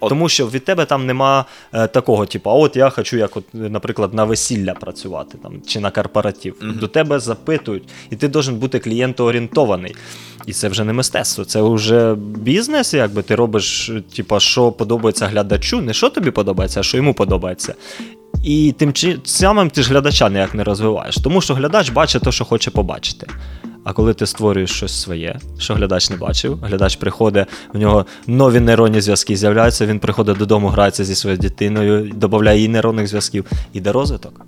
От- 0.00 0.08
Тому 0.08 0.28
що 0.28 0.46
від 0.46 0.64
тебе 0.64 0.84
там 0.84 1.06
нема 1.06 1.44
е, 1.72 1.86
такого, 1.86 2.26
типу, 2.26 2.50
а 2.50 2.52
от 2.52 2.76
я 2.76 2.90
хочу, 2.90 3.16
як, 3.16 3.36
от, 3.36 3.44
наприклад, 3.52 4.14
на 4.14 4.24
весілля 4.24 4.74
працювати 4.74 5.38
там, 5.42 5.52
чи 5.66 5.80
на 5.80 5.90
корпоратив. 5.90 6.54
До 6.80 6.88
тебе 6.88 7.18
запитують, 7.18 7.82
і 8.10 8.16
ти 8.16 8.28
должен 8.28 8.54
бути 8.54 8.78
клієнтоорієнтований. 8.78 9.96
І 10.46 10.52
це 10.52 10.68
вже 10.68 10.84
не 10.84 10.92
мистецтво, 10.92 11.44
це 11.44 11.62
вже 11.62 12.14
бізнес, 12.18 12.94
якби 12.94 13.22
ти 13.22 13.34
робиш, 13.34 13.90
типу, 14.16 14.40
що 14.40 14.72
подобається 14.72 15.26
глядачу, 15.26 15.80
не 15.80 15.92
що 15.92 16.10
тобі 16.10 16.30
подобається, 16.30 16.80
а 16.80 16.82
що 16.82 16.96
йому 16.96 17.14
подобається. 17.14 17.74
І 18.44 18.74
тим 18.78 18.92
самим 19.24 19.70
ти 19.70 19.82
ж 19.82 19.90
глядача 19.90 20.28
ніяк 20.30 20.54
не 20.54 20.64
розвиваєш, 20.64 21.16
тому 21.16 21.40
що 21.40 21.54
глядач 21.54 21.90
бачить 21.90 22.22
те, 22.22 22.32
що 22.32 22.44
хоче 22.44 22.70
побачити. 22.70 23.26
А 23.88 23.92
коли 23.92 24.14
ти 24.14 24.26
створюєш 24.26 24.70
щось 24.70 25.00
своє, 25.02 25.38
що 25.58 25.74
глядач 25.74 26.10
не 26.10 26.16
бачив, 26.16 26.58
глядач 26.62 26.96
приходить, 26.96 27.46
в 27.74 27.78
нього 27.78 28.06
нові 28.26 28.60
нейронні 28.60 29.00
зв'язки 29.00 29.36
з'являються, 29.36 29.86
він 29.86 29.98
приходить 29.98 30.38
додому, 30.38 30.68
грається 30.68 31.04
зі 31.04 31.14
своєю 31.14 31.38
дитиною, 31.40 32.10
додає 32.14 32.60
їй 32.60 32.68
нейронних 32.68 33.06
зв'язків, 33.08 33.44
іде 33.72 33.92
розвиток. 33.92 34.40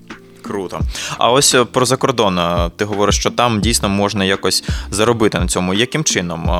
Круто. 0.42 0.80
А 1.18 1.30
ось 1.32 1.54
е, 1.54 1.64
про 1.64 1.86
закордон. 1.86 2.38
е, 2.38 2.70
Ти 2.76 2.84
говориш, 2.84 3.16
що 3.16 3.30
там 3.30 3.60
дійсно 3.60 3.88
можна 3.88 4.24
якось 4.24 4.64
заробити 4.90 5.38
на 5.38 5.46
цьому. 5.46 5.74
Яким 5.74 6.04
чином? 6.04 6.50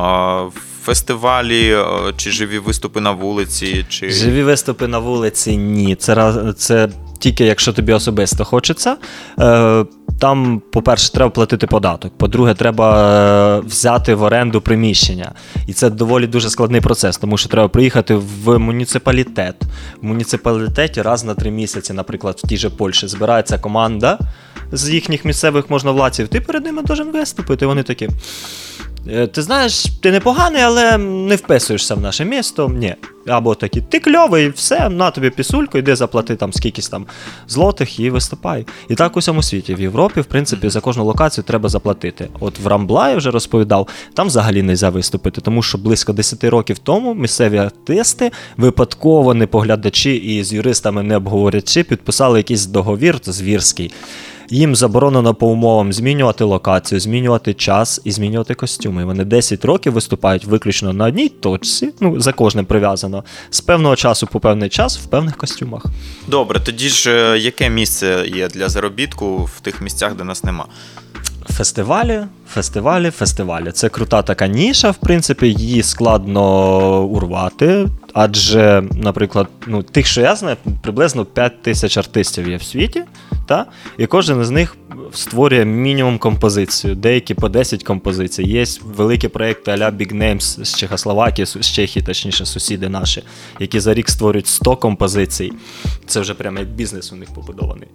Фестивалі 0.83 1.73
е, 1.73 1.85
чи 2.17 2.31
живі 2.31 2.59
виступи 2.59 3.01
на 3.01 3.11
вулиці, 3.11 3.87
чи 3.88 4.11
Живі 4.11 4.43
виступи 4.43 4.87
на 4.88 4.99
вулиці 4.99 5.57
ні. 5.57 5.97
Це, 5.97 6.35
це 6.57 6.88
тільки 7.18 7.44
якщо 7.44 7.72
тобі 7.72 7.92
особисто 7.92 8.44
хочеться. 8.44 8.96
Е, 9.40 9.85
там, 10.18 10.62
по-перше, 10.72 11.12
треба 11.12 11.31
платити 11.31 11.66
податок. 11.66 12.12
По-друге, 12.18 12.54
треба 12.54 13.59
е, 13.59 13.61
взяти 13.61 14.14
в 14.14 14.22
оренду 14.22 14.61
приміщення. 14.61 15.33
І 15.66 15.72
це 15.72 15.90
доволі 15.90 16.26
дуже 16.26 16.50
складний 16.50 16.81
процес, 16.81 17.18
тому 17.18 17.37
що 17.37 17.48
треба 17.48 17.68
приїхати 17.68 18.14
в 18.14 18.59
муніципалітет. 18.59 19.54
В 20.02 20.07
муніципалітеті 20.07 21.02
раз 21.02 21.24
на 21.24 21.35
три 21.35 21.50
місяці, 21.50 21.92
наприклад, 21.92 22.40
в 22.44 22.48
тій 22.48 22.57
же 22.57 22.70
Польщі, 22.70 23.09
збирається 23.09 23.59
команда 23.59 24.18
з 24.72 24.90
їхніх 24.90 25.24
місцевих 25.24 25.70
можновладців. 25.70 26.28
Ти 26.28 26.40
перед 26.40 26.64
ними 26.64 26.83
должен 26.83 27.12
виступити. 27.12 27.66
Вони 27.66 27.83
такі. 27.83 28.09
«Е, 29.09 29.27
Ти 29.27 29.43
знаєш, 29.43 29.87
ти 30.03 30.11
непоганий, 30.11 30.63
але 30.63 30.99
не 30.99 31.37
вписуєшся 31.37 31.95
в 31.95 32.01
наше 32.01 32.25
місто. 32.25 32.69
Ні. 32.69 32.95
Або 33.27 33.55
такі, 33.55 33.81
ти 33.81 33.99
кльовий, 34.01 34.49
все, 34.49 34.89
на 34.89 35.11
тобі 35.11 35.31
пісульку, 35.31 35.79
йди 35.79 35.97
заплати 35.97 36.37
там 36.37 36.53
скількись 36.53 36.89
там 36.89 37.07
злотих 37.49 38.01
і 38.01 38.11
виступай. 38.11 38.67
І 38.89 38.95
так 38.95 39.17
у 39.17 39.21
всьому 39.21 39.43
світі. 39.43 39.75
В 39.75 39.81
Європі, 39.81 40.21
в 40.21 40.25
принципі, 40.25 40.69
за 40.69 40.81
кожну 40.81 41.05
локацію 41.05 41.45
треба 41.45 41.69
заплатити. 41.69 42.29
От 42.41 42.59
в 42.59 42.67
Рамбла 42.67 43.11
я 43.11 43.17
вже 43.17 43.31
розповідав, 43.31 43.89
там 44.15 44.27
взагалі 44.27 44.63
не 44.63 44.73
можна 44.73 44.91
виступити, 44.91 45.41
тому 45.41 45.63
що 45.63 45.79
близько 45.79 46.13
10 46.13 46.45
років 46.45 46.79
тому 46.79 47.15
місцеві 47.15 47.59
артисти, 47.59 48.33
випадково 48.57 49.35
не 49.35 49.47
поглядачі 49.47 50.15
і 50.15 50.45
з 50.45 50.53
юристами 50.53 51.03
не 51.03 51.17
обговорячи, 51.17 51.83
підписали 51.85 52.39
якийсь 52.39 52.67
договір 52.67 53.19
звірський. 53.23 53.93
Їм 54.51 54.77
заборонено 54.77 55.35
по 55.35 55.47
умовам 55.47 55.93
змінювати 55.93 56.45
локацію, 56.45 57.01
змінювати 57.01 57.55
час 57.55 58.01
і 58.05 58.13
змінювати 58.13 58.55
костюми. 58.55 59.05
Вони 59.05 59.25
10 59.25 59.65
років 59.65 59.93
виступають 59.93 60.45
виключно 60.45 60.93
на 60.93 61.05
одній 61.05 61.29
точці, 61.29 61.91
ну 62.01 62.21
за 62.21 62.33
кожним 62.33 62.65
прив'язано, 62.65 63.25
з 63.51 63.61
певного 63.61 63.97
часу 63.97 64.27
по 64.27 64.41
певний 64.41 64.69
час 64.69 64.99
в 64.99 65.07
певних 65.07 65.37
костюмах. 65.37 65.85
добре, 66.29 66.61
тоді 66.61 66.89
ж 66.89 67.11
е, 67.11 67.39
яке 67.39 67.71
місце 67.71 68.25
є 68.35 68.49
для 68.49 68.69
заробітку 68.69 69.37
в 69.37 69.61
тих 69.61 69.81
місцях, 69.81 70.15
де 70.15 70.25
нас 70.25 70.45
нема? 70.45 70.67
Фестивалі, 71.51 72.21
фестивалі, 72.49 73.11
фестивалі. 73.11 73.73
Це 73.73 73.89
крута 73.89 74.23
така 74.23 74.47
ніша, 74.47 74.91
в 74.91 74.97
принципі, 74.97 75.47
її 75.47 75.83
складно 75.83 77.03
урвати. 77.03 77.89
Адже, 78.20 78.83
наприклад, 78.92 79.48
ну, 79.66 79.83
тих, 79.83 80.07
що 80.07 80.20
я 80.20 80.37
знаю, 80.37 80.57
приблизно 80.83 81.24
5 81.24 81.62
тисяч 81.62 81.96
артистів 81.96 82.48
є 82.48 82.57
в 82.57 82.62
світі, 82.62 83.04
та? 83.46 83.66
і 83.98 84.07
кожен 84.07 84.44
з 84.44 84.50
них 84.50 84.76
створює 85.12 85.64
мінімум 85.64 86.18
композицію, 86.18 86.94
деякі 86.94 87.35
по 87.35 87.48
10 87.48 87.85
композицій. 87.85 88.42
Є 88.42 88.64
великі 88.85 89.28
проекти 89.28 89.70
а-ля 89.70 89.90
Big 89.90 90.14
Names 90.14 90.64
з 90.64 90.76
Чехословакії, 90.76 91.46
з 91.46 91.70
Чехії, 91.70 92.07
точніше, 92.07 92.46
сусіди 92.46 92.88
наші, 92.88 93.22
які 93.61 93.81
за 93.81 93.94
рік 93.94 94.09
створюють 94.09 94.46
100 94.46 94.76
композицій. 94.76 95.52
Це 96.07 96.20
вже 96.20 96.35
прямо 96.35 96.59
як 96.59 96.68
бізнес 96.68 97.12
у 97.12 97.16
них 97.16 97.28
побудований. 97.35 97.88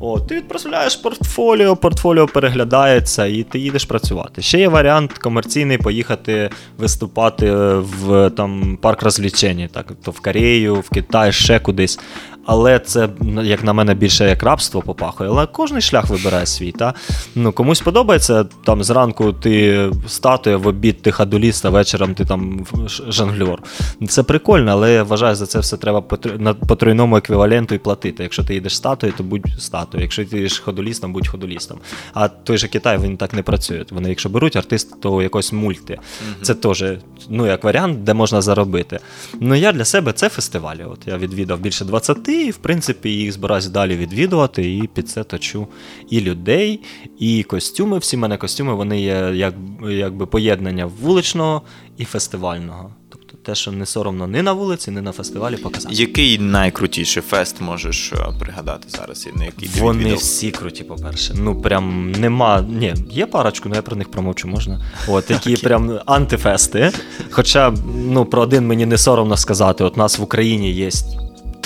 О, 0.00 0.20
ти 0.20 0.36
відправляєш 0.36 0.96
портфоліо, 0.96 1.76
портфоліо 1.76 2.26
переглядається 2.26 3.26
і 3.26 3.42
ти 3.42 3.58
їдеш 3.58 3.84
працювати. 3.84 4.42
Ще 4.42 4.58
є 4.58 4.68
варіант 4.68 5.18
комерційний 5.18 5.78
поїхати 5.78 6.50
виступати 6.78 7.52
в 7.54 8.30
там, 8.30 8.78
парк 8.80 9.02
розвлечень, 9.02 9.55
так, 9.64 9.92
то 10.04 10.12
в 10.12 10.20
Корею, 10.20 10.74
в 10.82 10.90
Китай, 10.90 11.32
ще 11.32 11.58
кудись. 11.58 11.98
Але 12.46 12.78
це, 12.78 13.08
як 13.42 13.64
на 13.64 13.72
мене, 13.72 13.94
більше 13.94 14.28
як 14.28 14.42
рабство 14.42 14.82
попахує. 14.82 15.30
Але 15.30 15.46
кожний 15.46 15.82
шлях 15.82 16.08
вибирає 16.08 16.46
свій. 16.46 16.72
Та? 16.72 16.94
Ну, 17.34 17.52
комусь 17.52 17.80
подобається 17.80 18.44
там 18.64 18.84
зранку 18.84 19.32
ти 19.32 19.78
статуя, 20.06 20.56
в 20.56 20.66
обід 20.66 21.02
ти 21.02 21.12
хадуліст, 21.12 21.66
а 21.66 21.70
вечором 21.70 22.14
ти 22.14 22.24
там 22.24 22.66
жонглер. 23.08 23.62
Це 24.08 24.22
прикольно, 24.22 24.70
але 24.70 24.92
я 24.92 25.02
вважаю, 25.02 25.34
за 25.34 25.46
це 25.46 25.58
все 25.58 25.76
треба 25.76 26.00
по 26.00 26.16
тр- 26.16 26.40
на 26.40 26.54
потрійному 26.54 27.16
еквіваленту 27.16 27.74
і 27.74 27.78
платити. 27.78 28.22
Якщо 28.22 28.44
ти 28.44 28.54
їдеш 28.54 28.76
статуєю, 28.76 29.14
то 29.18 29.24
будь 29.24 29.46
статуєю. 29.58 30.02
Якщо 30.04 30.24
ти 30.24 30.36
їдеш 30.36 30.58
ходулістом, 30.58 31.12
будь 31.12 31.28
ходулістом. 31.28 31.78
А 32.14 32.28
той 32.28 32.58
же 32.58 32.68
Китай 32.68 32.98
він 32.98 33.16
так 33.16 33.34
не 33.34 33.42
працює. 33.42 33.84
Вони, 33.90 34.08
якщо 34.08 34.28
беруть 34.28 34.56
артиста, 34.56 34.96
то 35.00 35.22
якось 35.22 35.52
мульти. 35.52 35.98
Це 36.42 36.54
теж 36.54 36.84
ну, 37.28 37.46
як 37.46 37.64
варіант, 37.64 38.04
де 38.04 38.14
можна 38.14 38.40
заробити. 38.40 38.98
Ну 39.40 39.54
я 39.54 39.72
для 39.72 39.84
себе 39.84 40.12
це 40.12 40.28
фестивалі. 40.28 40.84
От 40.92 40.98
я 41.06 41.18
відвідав 41.18 41.58
більше 41.60 41.84
20, 41.84 42.28
і 42.44 42.50
в 42.50 42.56
принципі 42.56 43.10
їх 43.10 43.32
збираюсь 43.32 43.66
далі 43.66 43.96
відвідувати, 43.96 44.74
і 44.76 44.86
під 44.94 45.08
це 45.08 45.24
точу 45.24 45.66
і 46.10 46.20
людей, 46.20 46.80
і 47.18 47.42
костюми. 47.42 47.98
Всі 47.98 48.16
в 48.16 48.18
мене 48.18 48.36
костюми 48.36 48.74
вони 48.74 49.00
є 49.00 49.30
як, 49.34 49.54
якби 49.90 50.26
поєднання 50.26 50.86
вуличного 50.86 51.62
і 51.98 52.04
фестивального. 52.04 52.90
Тобто 53.08 53.36
те, 53.36 53.54
що 53.54 53.72
не 53.72 53.86
соромно 53.86 54.26
ні 54.26 54.42
на 54.42 54.52
вулиці, 54.52 54.90
ні 54.90 55.00
на 55.00 55.12
фестивалі 55.12 55.56
показати. 55.56 55.94
Який 55.94 56.38
найкрутіший 56.38 57.22
фест 57.22 57.60
можеш 57.60 58.12
е, 58.12 58.16
пригадати 58.40 58.88
зараз 58.88 59.28
і 59.34 59.38
на 59.38 59.44
який 59.44 59.68
ти 59.68 59.80
Вони 59.80 59.98
відвідав? 59.98 60.18
всі 60.18 60.50
круті, 60.50 60.84
по-перше. 60.84 61.34
Ну 61.36 61.60
прям 61.62 62.12
нема. 62.12 62.60
Ні, 62.68 62.94
є 63.10 63.26
парочку, 63.26 63.68
але 63.68 63.76
я 63.76 63.82
про 63.82 63.96
них 63.96 64.10
промовчу 64.10 64.48
можна. 64.48 64.84
От 65.08 65.26
такі 65.26 65.56
прям 65.62 65.98
антифести. 66.06 66.92
Хоча 67.30 67.74
ну 67.94 68.24
про 68.24 68.42
один 68.42 68.66
мені 68.66 68.86
не 68.86 68.98
соромно 68.98 69.36
сказати. 69.36 69.84
От 69.84 69.96
нас 69.96 70.18
в 70.18 70.22
Україні 70.22 70.72
є. 70.72 70.90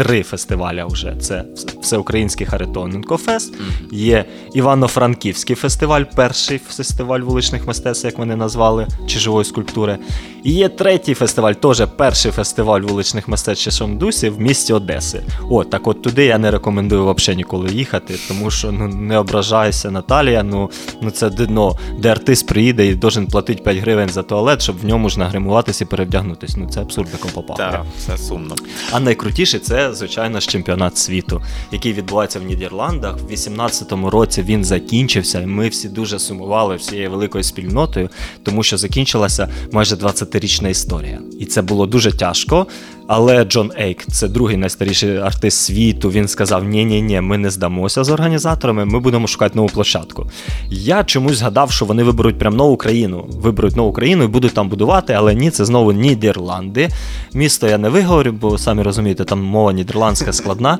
Три 0.00 0.22
фестиваля 0.22 0.86
вже. 0.86 1.16
Це 1.20 1.44
Всеукраїнський 1.82 2.46
Харитоненко 2.46 3.16
Фест, 3.16 3.54
є 3.92 4.24
Івано-Франківський 4.54 5.56
фестиваль, 5.56 6.02
перший 6.16 6.58
фестиваль 6.58 7.20
вуличних 7.20 7.66
мистецтв, 7.66 8.06
як 8.06 8.18
вони 8.18 8.36
назвали, 8.36 8.86
чи 9.06 9.18
живої 9.18 9.44
скульптури. 9.44 9.98
І 10.44 10.52
є 10.52 10.68
третій 10.68 11.14
фестиваль, 11.14 11.52
теж 11.52 11.82
перший 11.96 12.32
фестиваль 12.32 12.80
вуличних 12.80 13.28
мистецтв 13.28 13.64
Часом 13.64 13.98
Дусі 13.98 14.28
в 14.28 14.40
місті 14.40 14.72
Одеси. 14.72 15.22
О, 15.50 15.64
так 15.64 15.86
от 15.86 16.02
туди 16.02 16.24
я 16.24 16.38
не 16.38 16.50
рекомендую 16.50 17.14
взагалі 17.14 17.36
ніколи 17.36 17.70
їхати, 17.70 18.14
тому 18.28 18.50
що 18.50 18.72
ну 18.72 18.88
не 18.88 19.18
ображайся, 19.18 19.90
Наталія. 19.90 20.42
Ну, 20.42 20.70
ну 21.02 21.10
це 21.10 21.30
дно, 21.30 21.78
де 21.98 22.08
артист 22.08 22.46
приїде 22.46 22.86
і 22.86 22.94
должен 22.94 23.26
платити 23.26 23.62
5 23.62 23.76
гривень 23.76 24.08
за 24.08 24.22
туалет, 24.22 24.62
щоб 24.62 24.80
в 24.80 24.84
ньому 24.84 25.08
ж 25.08 25.18
нагримуватися 25.18 25.84
і 25.84 25.86
перевдягнутися. 25.86 26.54
Ну 26.58 26.68
це 26.68 26.80
абсурдиком 26.80 27.30
попахує. 27.34 27.70
Так, 27.70 27.84
це 27.98 28.18
сумно. 28.18 28.54
А 28.92 29.00
найкрутіше 29.00 29.58
це, 29.58 29.89
звичайно, 29.94 30.40
ж 30.40 30.48
чемпіонат 30.48 30.98
світу, 30.98 31.42
який 31.72 31.92
відбувається 31.92 32.38
в 32.40 32.42
Нідерландах. 32.42 33.16
В 33.18 33.32
18-му 33.32 34.10
році 34.10 34.42
він 34.42 34.64
закінчився, 34.64 35.40
і 35.40 35.46
ми 35.46 35.68
всі 35.68 35.88
дуже 35.88 36.18
сумували 36.18 36.76
всією 36.76 37.10
великою 37.10 37.44
спільнотою, 37.44 38.08
тому 38.42 38.62
що 38.62 38.76
закінчилася 38.76 39.48
майже 39.72 39.96
20-річна 39.96 40.68
історія. 40.68 41.20
І 41.40 41.44
це 41.44 41.62
було 41.62 41.86
дуже 41.86 42.12
тяжко. 42.12 42.66
Але 43.12 43.44
Джон 43.44 43.72
Ейк, 43.80 44.06
це 44.06 44.28
другий 44.28 44.56
найстаріший 44.56 45.16
артист 45.16 45.58
світу. 45.58 46.10
Він 46.10 46.28
сказав: 46.28 46.64
ні 46.64 46.84
ні 46.84 47.02
ні 47.02 47.20
ми 47.20 47.38
не 47.38 47.50
здамося 47.50 48.04
з 48.04 48.10
організаторами, 48.10 48.84
ми 48.84 49.00
будемо 49.00 49.26
шукати 49.26 49.56
нову 49.56 49.68
площадку. 49.68 50.26
Я 50.68 51.04
чомусь 51.04 51.36
згадав, 51.36 51.70
що 51.70 51.84
вони 51.84 52.02
виберуть 52.02 52.38
прям 52.38 52.56
нову 52.56 52.76
країну, 52.76 53.24
виберуть 53.28 53.76
нову 53.76 53.92
країну 53.92 54.24
і 54.24 54.26
будуть 54.26 54.54
там 54.54 54.68
будувати, 54.68 55.12
але 55.12 55.34
ні, 55.34 55.50
це 55.50 55.64
знову 55.64 55.92
Нідерланди. 55.92 56.88
Місто 57.34 57.66
я 57.66 57.78
не 57.78 57.88
виговорю, 57.88 58.32
бо 58.32 58.58
самі 58.58 58.82
розумієте, 58.82 59.24
там 59.24 59.42
мова 59.42 59.72
нідерландська 59.72 60.32
складна. 60.32 60.78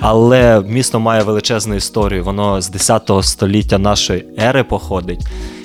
Але 0.00 0.60
місто 0.60 1.00
має 1.00 1.22
величезну 1.22 1.74
історію. 1.74 2.24
Воно 2.24 2.60
з 2.60 2.68
10 2.68 3.10
століття 3.22 3.78
нашої 3.78 4.24
ери 4.38 4.64
походить. 4.64 5.20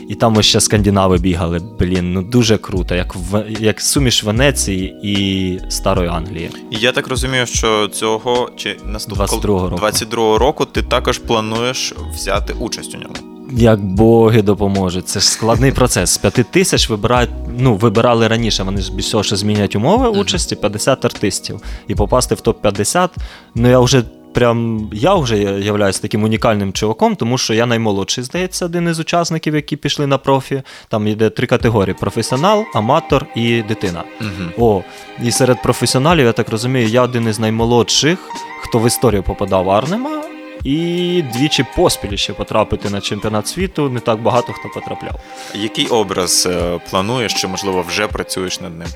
І 0.08 0.16
там 0.16 0.38
ось 0.38 0.46
ще 0.46 0.62
скандинави 0.62 1.18
бігали. 1.18 1.62
Блін, 1.80 2.14
ну 2.14 2.22
дуже 2.22 2.58
круто, 2.58 2.96
як 2.96 3.16
в 3.16 3.46
як 3.60 3.82
суміш 3.82 4.24
Венеції 4.24 4.96
і 5.04 5.60
Старої 5.70 6.10
Англії. 6.10 6.50
І 6.72 6.78
я 6.78 6.92
так 6.92 7.08
розумію, 7.08 7.46
що 7.46 7.88
цього 7.88 8.50
чи 8.56 8.78
наступного 8.86 9.38
22-го 9.38 9.70
року. 9.70 9.86
22-го 9.86 10.38
року 10.38 10.66
ти 10.66 10.82
також 10.82 11.18
плануєш 11.18 11.94
взяти 12.14 12.54
участь 12.54 12.96
у 12.96 12.98
ньому. 12.98 13.16
Як 13.52 13.84
боги 13.84 14.42
допоможуть. 14.42 15.08
Це 15.08 15.20
ж 15.20 15.30
складний 15.30 15.72
процес. 15.72 16.10
З 16.10 16.18
п'яти 16.18 16.44
тисяч 16.44 16.90
вибирають, 16.90 17.30
ну, 17.58 17.76
вибирали 17.76 18.28
раніше, 18.28 18.64
вони 18.64 18.82
ж 18.82 18.94
більше 18.94 19.24
що 19.24 19.36
змінять 19.36 19.76
умови 19.76 20.10
участі 20.10 20.56
50 20.56 21.06
артистів. 21.06 21.60
І 21.88 21.96
попасти 21.96 22.36
в 22.36 22.38
топ-50. 22.38 23.10
Ну 23.56 23.70
я 23.70 23.80
вже 23.80 24.04
прям 24.38 24.90
я 24.94 25.16
вже 25.16 25.38
являюсь 25.38 26.00
таким 26.00 26.24
унікальним 26.24 26.74
чуваком, 26.74 27.16
тому 27.16 27.38
що 27.38 27.54
я 27.54 27.66
наймолодший, 27.66 28.24
здається, 28.24 28.66
один 28.66 28.90
із 28.90 29.00
учасників, 29.00 29.56
які 29.56 29.76
пішли 29.76 30.08
на 30.08 30.18
профі. 30.18 30.62
Там 30.90 31.08
йде 31.08 31.30
три 31.30 31.48
категорії: 31.48 31.96
професіонал, 32.00 32.66
аматор 32.74 33.26
і 33.36 33.62
дитина. 33.62 34.04
Угу. 34.22 34.68
О, 34.68 34.84
і 35.24 35.32
серед 35.32 35.62
професіоналів, 35.62 36.26
я 36.26 36.32
так 36.32 36.50
розумію, 36.50 36.88
я 36.88 37.02
один 37.02 37.28
із 37.28 37.40
наймолодших, 37.40 38.20
хто 38.62 38.80
в 38.80 38.88
історію 38.88 39.24
попадав 39.24 39.70
Арнема. 39.70 40.24
І 40.64 41.24
двічі 41.34 41.66
поспіль 41.76 42.16
ще 42.16 42.34
потрапити 42.34 42.90
на 42.90 43.02
чемпіонат 43.02 43.48
світу 43.48 43.90
не 43.90 44.00
так 44.00 44.22
багато 44.22 44.54
хто 44.54 44.70
потрапляв. 44.70 45.16
Який 45.56 45.88
образ 45.88 46.48
е, 46.52 46.80
плануєш, 46.90 47.34
чи 47.34 47.48
можливо 47.48 47.86
вже 47.88 48.08
працюєш 48.08 48.62
над 48.62 48.80
ним? 48.80 48.88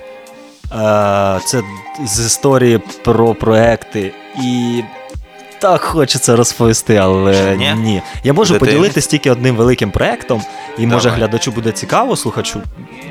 Е, 0.71 1.39
це 1.45 1.61
з 2.05 2.25
історії 2.25 2.79
про 3.03 3.35
проекти 3.35 4.13
і. 4.43 4.83
Так 5.61 5.81
хочеться 5.81 6.35
розповісти, 6.35 6.95
але 6.95 7.55
Ні? 7.57 7.73
ні. 7.77 8.01
Я 8.23 8.33
можу 8.33 8.53
Буде 8.53 8.65
поділитися 8.65 9.09
тільки 9.09 9.31
одним 9.31 9.55
великим 9.55 9.91
проектом, 9.91 10.41
і 10.77 10.87
може 10.87 11.03
Давай. 11.03 11.19
глядачу 11.19 11.51
буде 11.51 11.71
цікаво, 11.71 12.15
слухачу. 12.15 12.61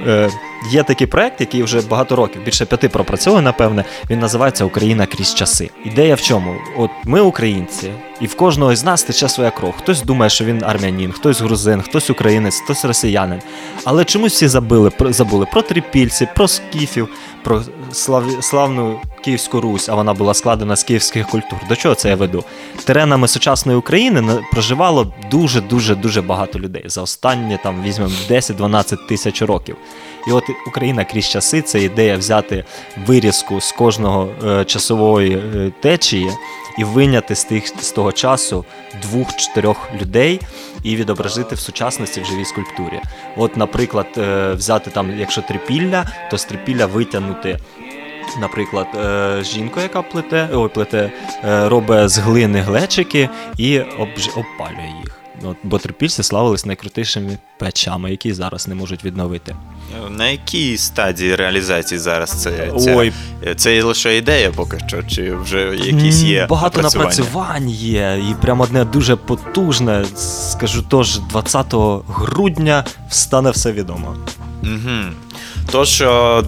Е, 0.07 0.31
є 0.71 0.83
такий 0.83 1.07
проект, 1.07 1.41
який 1.41 1.63
вже 1.63 1.81
багато 1.81 2.17
років, 2.17 2.43
більше 2.45 2.65
п'яти 2.65 2.89
пропрацьовує, 2.89 3.43
напевне. 3.43 3.85
Він 4.11 4.19
називається 4.19 4.65
Україна 4.65 5.07
крізь 5.07 5.35
часи. 5.35 5.71
Ідея 5.85 6.15
в 6.15 6.21
чому? 6.21 6.55
От 6.79 6.91
ми 7.05 7.21
українці, 7.21 7.91
і 8.21 8.27
в 8.27 8.35
кожного 8.35 8.77
з 8.77 8.85
нас 8.85 9.03
тече 9.03 9.29
своя 9.29 9.51
кров. 9.51 9.75
Хтось 9.79 10.03
думає, 10.03 10.31
що 10.31 10.45
він 10.45 10.63
армянин, 10.65 11.13
хтось 11.13 11.41
грузин, 11.41 11.83
хтось 11.83 12.11
українець, 12.11 12.61
хтось 12.61 12.85
росіянин. 12.85 13.41
Але 13.85 14.05
чомусь 14.05 14.33
всі 14.33 14.49
забили, 14.49 14.93
забули 15.01 15.47
про 15.53 15.63
трипільців, 15.63 16.29
про 16.35 16.49
скіфів, 16.49 17.09
про 17.43 17.63
слав, 17.93 18.25
славну 18.41 19.01
Київську 19.25 19.61
Русь, 19.61 19.89
а 19.89 19.95
вона 19.95 20.15
була 20.15 20.35
складена 20.35 20.77
з 20.77 20.83
київських 20.83 21.27
культур. 21.27 21.59
До 21.69 21.77
чого 21.77 21.95
це 21.95 22.09
я 22.09 22.17
веду? 22.17 22.45
Теренами 22.85 23.29
сучасної 23.29 23.79
України 23.79 24.45
проживало 24.53 25.13
дуже 25.31 25.61
дуже 25.61 25.95
дуже 25.95 26.23
багато 26.23 26.59
людей 26.59 26.85
за 26.87 27.03
останні 27.03 27.59
там 27.63 27.83
візьмемо 27.83 28.13
10-12 28.31 29.07
тисяч 29.09 29.43
років. 29.43 29.77
І 30.29 30.33
от 30.33 30.45
Україна 30.67 31.05
крізь 31.05 31.29
часи 31.29 31.63
це 31.63 31.83
ідея 31.83 32.17
взяти 32.17 32.65
вирізку 33.07 33.61
з 33.61 33.73
кожного 33.73 34.29
е, 34.45 34.65
часової 34.65 35.33
е, 35.33 35.73
течії 35.81 36.31
і 36.79 36.85
виняти 36.85 37.35
з 37.35 37.45
тих 37.45 37.67
з 37.81 37.91
того 37.91 38.13
часу 38.13 38.65
двох-чотирьох 39.03 39.89
людей 40.01 40.41
і 40.83 40.97
відобразити 40.97 41.55
в 41.55 41.59
сучасності 41.59 42.21
в 42.21 42.25
живій 42.25 42.45
скульптурі. 42.45 43.01
От, 43.37 43.57
наприклад, 43.57 44.07
е, 44.19 44.53
взяти 44.53 44.91
там, 44.91 45.19
якщо 45.19 45.43
трипілля, 45.43 46.05
то 46.31 46.39
з 46.39 46.45
трипілля 46.45 46.87
витягнути. 46.87 47.59
Наприклад, 48.41 48.87
е, 48.95 49.45
жінку, 49.45 49.81
яка 49.81 50.03
плете, 50.03 50.49
ой, 50.53 50.69
плете, 50.69 51.13
е, 51.45 51.69
робить 51.69 52.09
з 52.09 52.19
глини 52.19 52.61
глечики 52.61 53.29
і 53.57 53.81
обж, 53.81 54.29
обпалює 54.29 54.93
їх. 55.05 55.20
От, 55.43 55.57
бо 55.63 55.79
трипільці 55.79 56.23
славились 56.23 56.67
найкрутішими 56.67 57.39
печами, 57.59 58.11
які 58.11 58.33
зараз 58.33 58.69
не 58.69 58.75
можуть 58.75 59.05
відновити. 59.05 59.57
На 60.11 60.29
якій 60.29 60.77
стадії 60.77 61.37
реалізації 61.37 61.99
зараз 61.99 62.31
це? 62.31 62.73
Ця, 62.79 62.97
Ой, 62.97 63.13
це 63.57 63.83
лише 63.83 64.17
ідея 64.17 64.51
поки 64.51 64.79
що, 64.87 65.03
чи 65.03 65.35
вже 65.35 65.77
якісь 65.85 66.23
є 66.23 66.47
Багато 66.47 66.83
напрацювань 66.83 67.71
є, 67.71 68.23
і 68.31 68.35
прямо 68.35 68.65
одне 68.65 68.85
дуже 68.85 69.17
потужне. 69.17 70.05
Скажу 70.51 70.85
тож, 70.89 71.19
20 71.19 71.75
грудня 72.09 72.85
встане 73.09 73.51
все 73.51 73.73
відомо. 73.73 74.17
Угу. 74.63 75.15
Тож, 75.73 76.05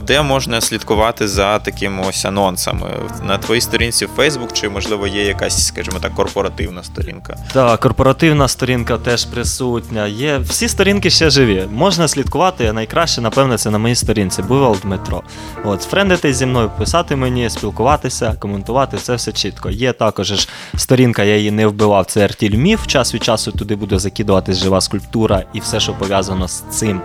де 0.06 0.22
можна 0.22 0.60
слідкувати 0.60 1.28
за 1.28 1.58
такими 1.58 2.04
ось 2.08 2.24
анонсами? 2.24 2.86
На 3.22 3.38
твоїй 3.38 3.60
сторінці 3.60 4.06
в 4.06 4.10
Facebook, 4.18 4.52
чи 4.52 4.68
можливо 4.68 5.06
є 5.06 5.24
якась, 5.24 5.66
скажімо 5.66 5.96
так, 6.00 6.14
корпоративна 6.14 6.82
сторінка? 6.82 7.36
Так, 7.52 7.80
корпоративна 7.80 8.48
сторінка 8.48 8.98
теж 8.98 9.24
присутня. 9.24 10.06
Є 10.06 10.38
всі 10.38 10.68
сторінки 10.68 11.10
ще 11.10 11.30
живі. 11.30 11.66
Можна 11.72 12.08
слідкувати. 12.08 12.72
Найкраще, 12.72 13.20
напевно, 13.20 13.58
це 13.58 13.70
на 13.70 13.78
моїй 13.78 13.94
сторінці. 13.94 14.42
Бувал 14.42 14.76
Дмитро. 14.82 15.22
От, 15.64 15.82
френдитись 15.82 16.36
зі 16.36 16.46
мною, 16.46 16.70
писати 16.78 17.16
мені, 17.16 17.50
спілкуватися, 17.50 18.34
коментувати. 18.38 18.96
Це 18.96 19.14
все 19.14 19.32
чітко. 19.32 19.70
Є 19.70 19.92
також 19.92 20.26
ж 20.26 20.48
сторінка, 20.76 21.22
я 21.22 21.36
її 21.36 21.50
не 21.50 21.66
вбивав. 21.66 22.06
Це 22.06 22.24
Артіль 22.24 22.56
Міф. 22.56 22.86
Час 22.86 23.14
від 23.14 23.24
часу 23.24 23.52
туди 23.52 23.76
буде 23.76 23.98
закидуватись 23.98 24.58
жива 24.58 24.80
скульптура 24.80 25.44
і 25.52 25.60
все, 25.60 25.80
що 25.80 25.92
пов'язано 25.92 26.48
з 26.48 26.62
цим. 26.70 27.00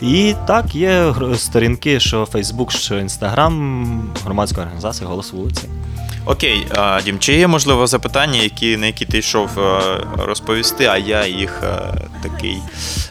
І 0.00 0.34
так, 0.46 0.74
є 0.74 1.14
сторінки, 1.50 2.00
що 2.00 2.24
Facebook, 2.24 2.70
що 2.70 2.94
Instagram, 2.94 4.02
громадська 4.24 4.60
організація 4.60 5.08
Голос 5.08 5.32
вулиці. 5.32 5.68
Окей, 6.26 6.66
Дім, 7.04 7.18
чи 7.18 7.34
є 7.34 7.46
можливо 7.46 7.86
запитання, 7.86 8.40
які, 8.42 8.76
на 8.76 8.86
які 8.86 9.04
ти 9.04 9.18
йшов 9.18 9.48
е, 9.58 9.80
розповісти, 10.18 10.86
а 10.86 10.96
я 10.96 11.26
їх 11.26 11.62
е, 11.62 11.94
такий 12.22 12.58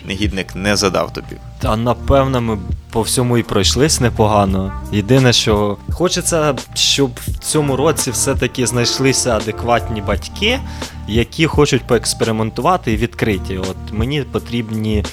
негідник 0.06 0.56
не 0.56 0.76
задав 0.76 1.14
тобі? 1.14 1.36
Та 1.60 1.78
напевно 1.78 2.42
ми 2.42 2.58
по 2.92 3.02
всьому 3.02 3.38
і 3.38 3.44
пройшлись 3.44 4.00
непогано. 4.02 4.74
Єдине, 4.92 5.34
що 5.34 5.78
хочеться, 5.92 6.56
щоб 6.74 7.12
в 7.28 7.38
цьому 7.40 7.76
році 7.76 8.12
все-таки 8.12 8.68
знайшлися 8.68 9.38
адекватні 9.38 10.02
батьки, 10.02 10.60
які 11.08 11.48
хочуть 11.48 11.88
поекспериментувати 11.88 12.94
і 12.94 12.98
відкриті. 12.98 13.58
От 13.58 13.78
мені 13.92 14.22
потрібні. 14.22 15.06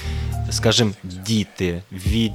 Скажімо, 0.49 0.91
діти 1.03 1.81
від 1.91 2.31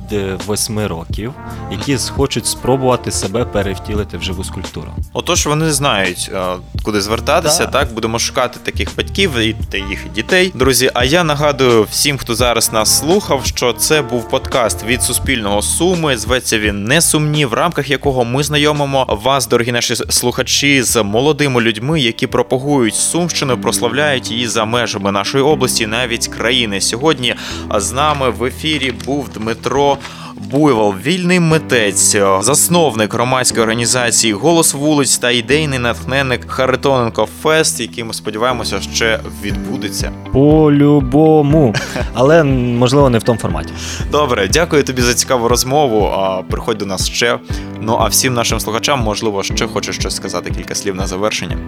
8 0.49 0.87
років, 0.87 1.33
які 1.71 1.97
хочуть 1.97 2.47
спробувати 2.47 3.11
себе 3.11 3.45
перевтілити 3.45 4.17
в 4.17 4.23
живу 4.23 4.45
скульптуру. 4.45 4.89
Отож, 5.13 5.47
вони 5.47 5.73
знають, 5.73 6.31
е, 6.35 6.43
куди 6.83 7.01
звертатися. 7.01 7.67
Так. 7.67 7.83
Так, 7.83 7.95
будемо 7.95 8.19
шукати 8.19 8.59
таких 8.63 8.97
батьків 8.97 9.39
і 9.39 9.57
їх 9.91 10.13
дітей. 10.15 10.53
Друзі, 10.55 10.91
а 10.95 11.05
я 11.05 11.25
нагадую 11.25 11.87
всім, 11.91 12.19
хто 12.19 12.35
зараз 12.35 12.73
нас 12.73 12.99
слухав, 12.99 13.45
що 13.45 13.73
це 13.73 14.03
був 14.03 14.29
подкаст 14.29 14.85
від 14.85 15.03
Суспільного 15.03 15.63
Суми. 15.63 16.17
Зветься 16.17 16.59
він 16.59 16.85
Несумні, 16.85 17.47
в 17.47 17.53
рамках 17.53 17.91
якого 17.91 18.25
ми 18.25 18.43
знайомимо 18.43 19.07
вас, 19.09 19.47
дорогі 19.49 19.73
наші 19.73 19.97
слухачі, 19.97 20.83
з 20.83 21.03
молодими 21.03 21.61
людьми, 21.61 22.01
які 22.01 22.27
пропагують 22.27 22.95
Сумщину, 22.95 23.59
прославляють 23.59 24.31
її 24.31 24.49
за 24.49 24.65
межами 24.65 25.13
нашої 25.13 25.45
області, 25.45 25.87
навіть 25.87 26.29
країни. 26.29 26.81
Сьогодні 26.81 27.35
з 27.77 27.93
нами 28.03 28.31
в 28.31 28.45
ефірі 28.45 28.93
був 29.07 29.29
Дмитро. 29.29 29.99
Буйвол, 30.37 30.95
вільний 31.05 31.41
митець, 31.41 32.17
засновник 32.41 33.15
громадської 33.15 33.63
організації 33.63 34.33
Голос 34.33 34.75
вулиць 34.75 35.19
та 35.19 35.31
ідейний 35.31 35.79
натхненник 35.79 36.51
Харитоненко 36.51 37.29
Фест, 37.43 37.81
який 37.81 38.05
ми 38.05 38.15
сподіваємося 38.15 38.81
ще 38.81 39.21
відбудеться. 39.43 40.13
По-любому. 40.33 41.75
Але 42.15 42.45
можливо 42.45 43.11
не 43.11 43.19
в 43.19 43.23
тому 43.23 43.39
форматі. 43.39 43.73
Добре, 44.11 44.49
дякую 44.53 44.83
тобі 44.83 45.03
за 45.03 45.15
цікаву 45.15 45.49
розмову. 45.49 46.11
Приходь 46.51 46.79
до 46.79 46.87
нас 46.87 47.09
ще. 47.09 47.39
Ну 47.81 47.97
а 48.01 48.07
всім 48.07 48.35
нашим 48.35 48.61
слухачам, 48.61 49.01
можливо, 49.01 49.43
ще 49.43 49.67
хочеш 49.67 49.97
щось 49.97 50.17
сказати, 50.17 50.51
кілька 50.51 50.75
слів 50.75 50.95
на 50.95 51.07
завершення. 51.07 51.59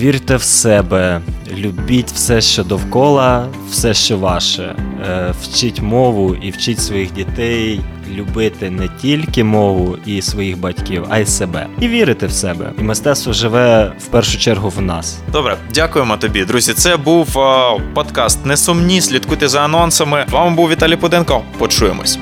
Вірте 0.00 0.36
в 0.36 0.42
себе, 0.42 1.20
любіть 1.56 2.10
все, 2.12 2.40
що 2.40 2.64
довкола, 2.64 3.48
все, 3.70 3.94
що 3.94 4.18
ваше. 4.18 4.76
Е, 5.08 5.34
Вчіть 5.42 5.80
мову 5.80 6.34
і 6.34 6.50
вчіть 6.50 6.80
своїх 6.80 7.12
дітей 7.12 7.80
любити 8.14 8.70
не 8.70 8.88
тільки 9.02 9.44
мову 9.44 9.96
і 10.06 10.22
своїх 10.22 10.58
батьків, 10.58 11.06
а 11.08 11.18
й 11.18 11.26
себе. 11.26 11.66
І 11.80 11.88
вірити 11.88 12.26
в 12.26 12.32
себе. 12.32 12.72
І 12.78 12.82
мистецтво 12.82 13.32
живе 13.32 13.92
в 13.98 14.06
першу 14.06 14.38
чергу 14.38 14.68
в 14.68 14.82
нас. 14.82 15.18
Добре, 15.32 15.56
дякуємо 15.74 16.16
тобі, 16.16 16.44
друзі. 16.44 16.72
Це 16.72 16.96
був 16.96 17.38
а, 17.38 17.78
подкаст 17.94 18.46
Несумні. 18.46 19.00
Слідкуйте 19.00 19.48
за 19.48 19.60
анонсами. 19.60 20.24
З 20.28 20.32
вами 20.32 20.56
був 20.56 20.70
Віталій 20.70 20.96
Пуденко. 20.96 21.42
Почуємось. 21.58 22.18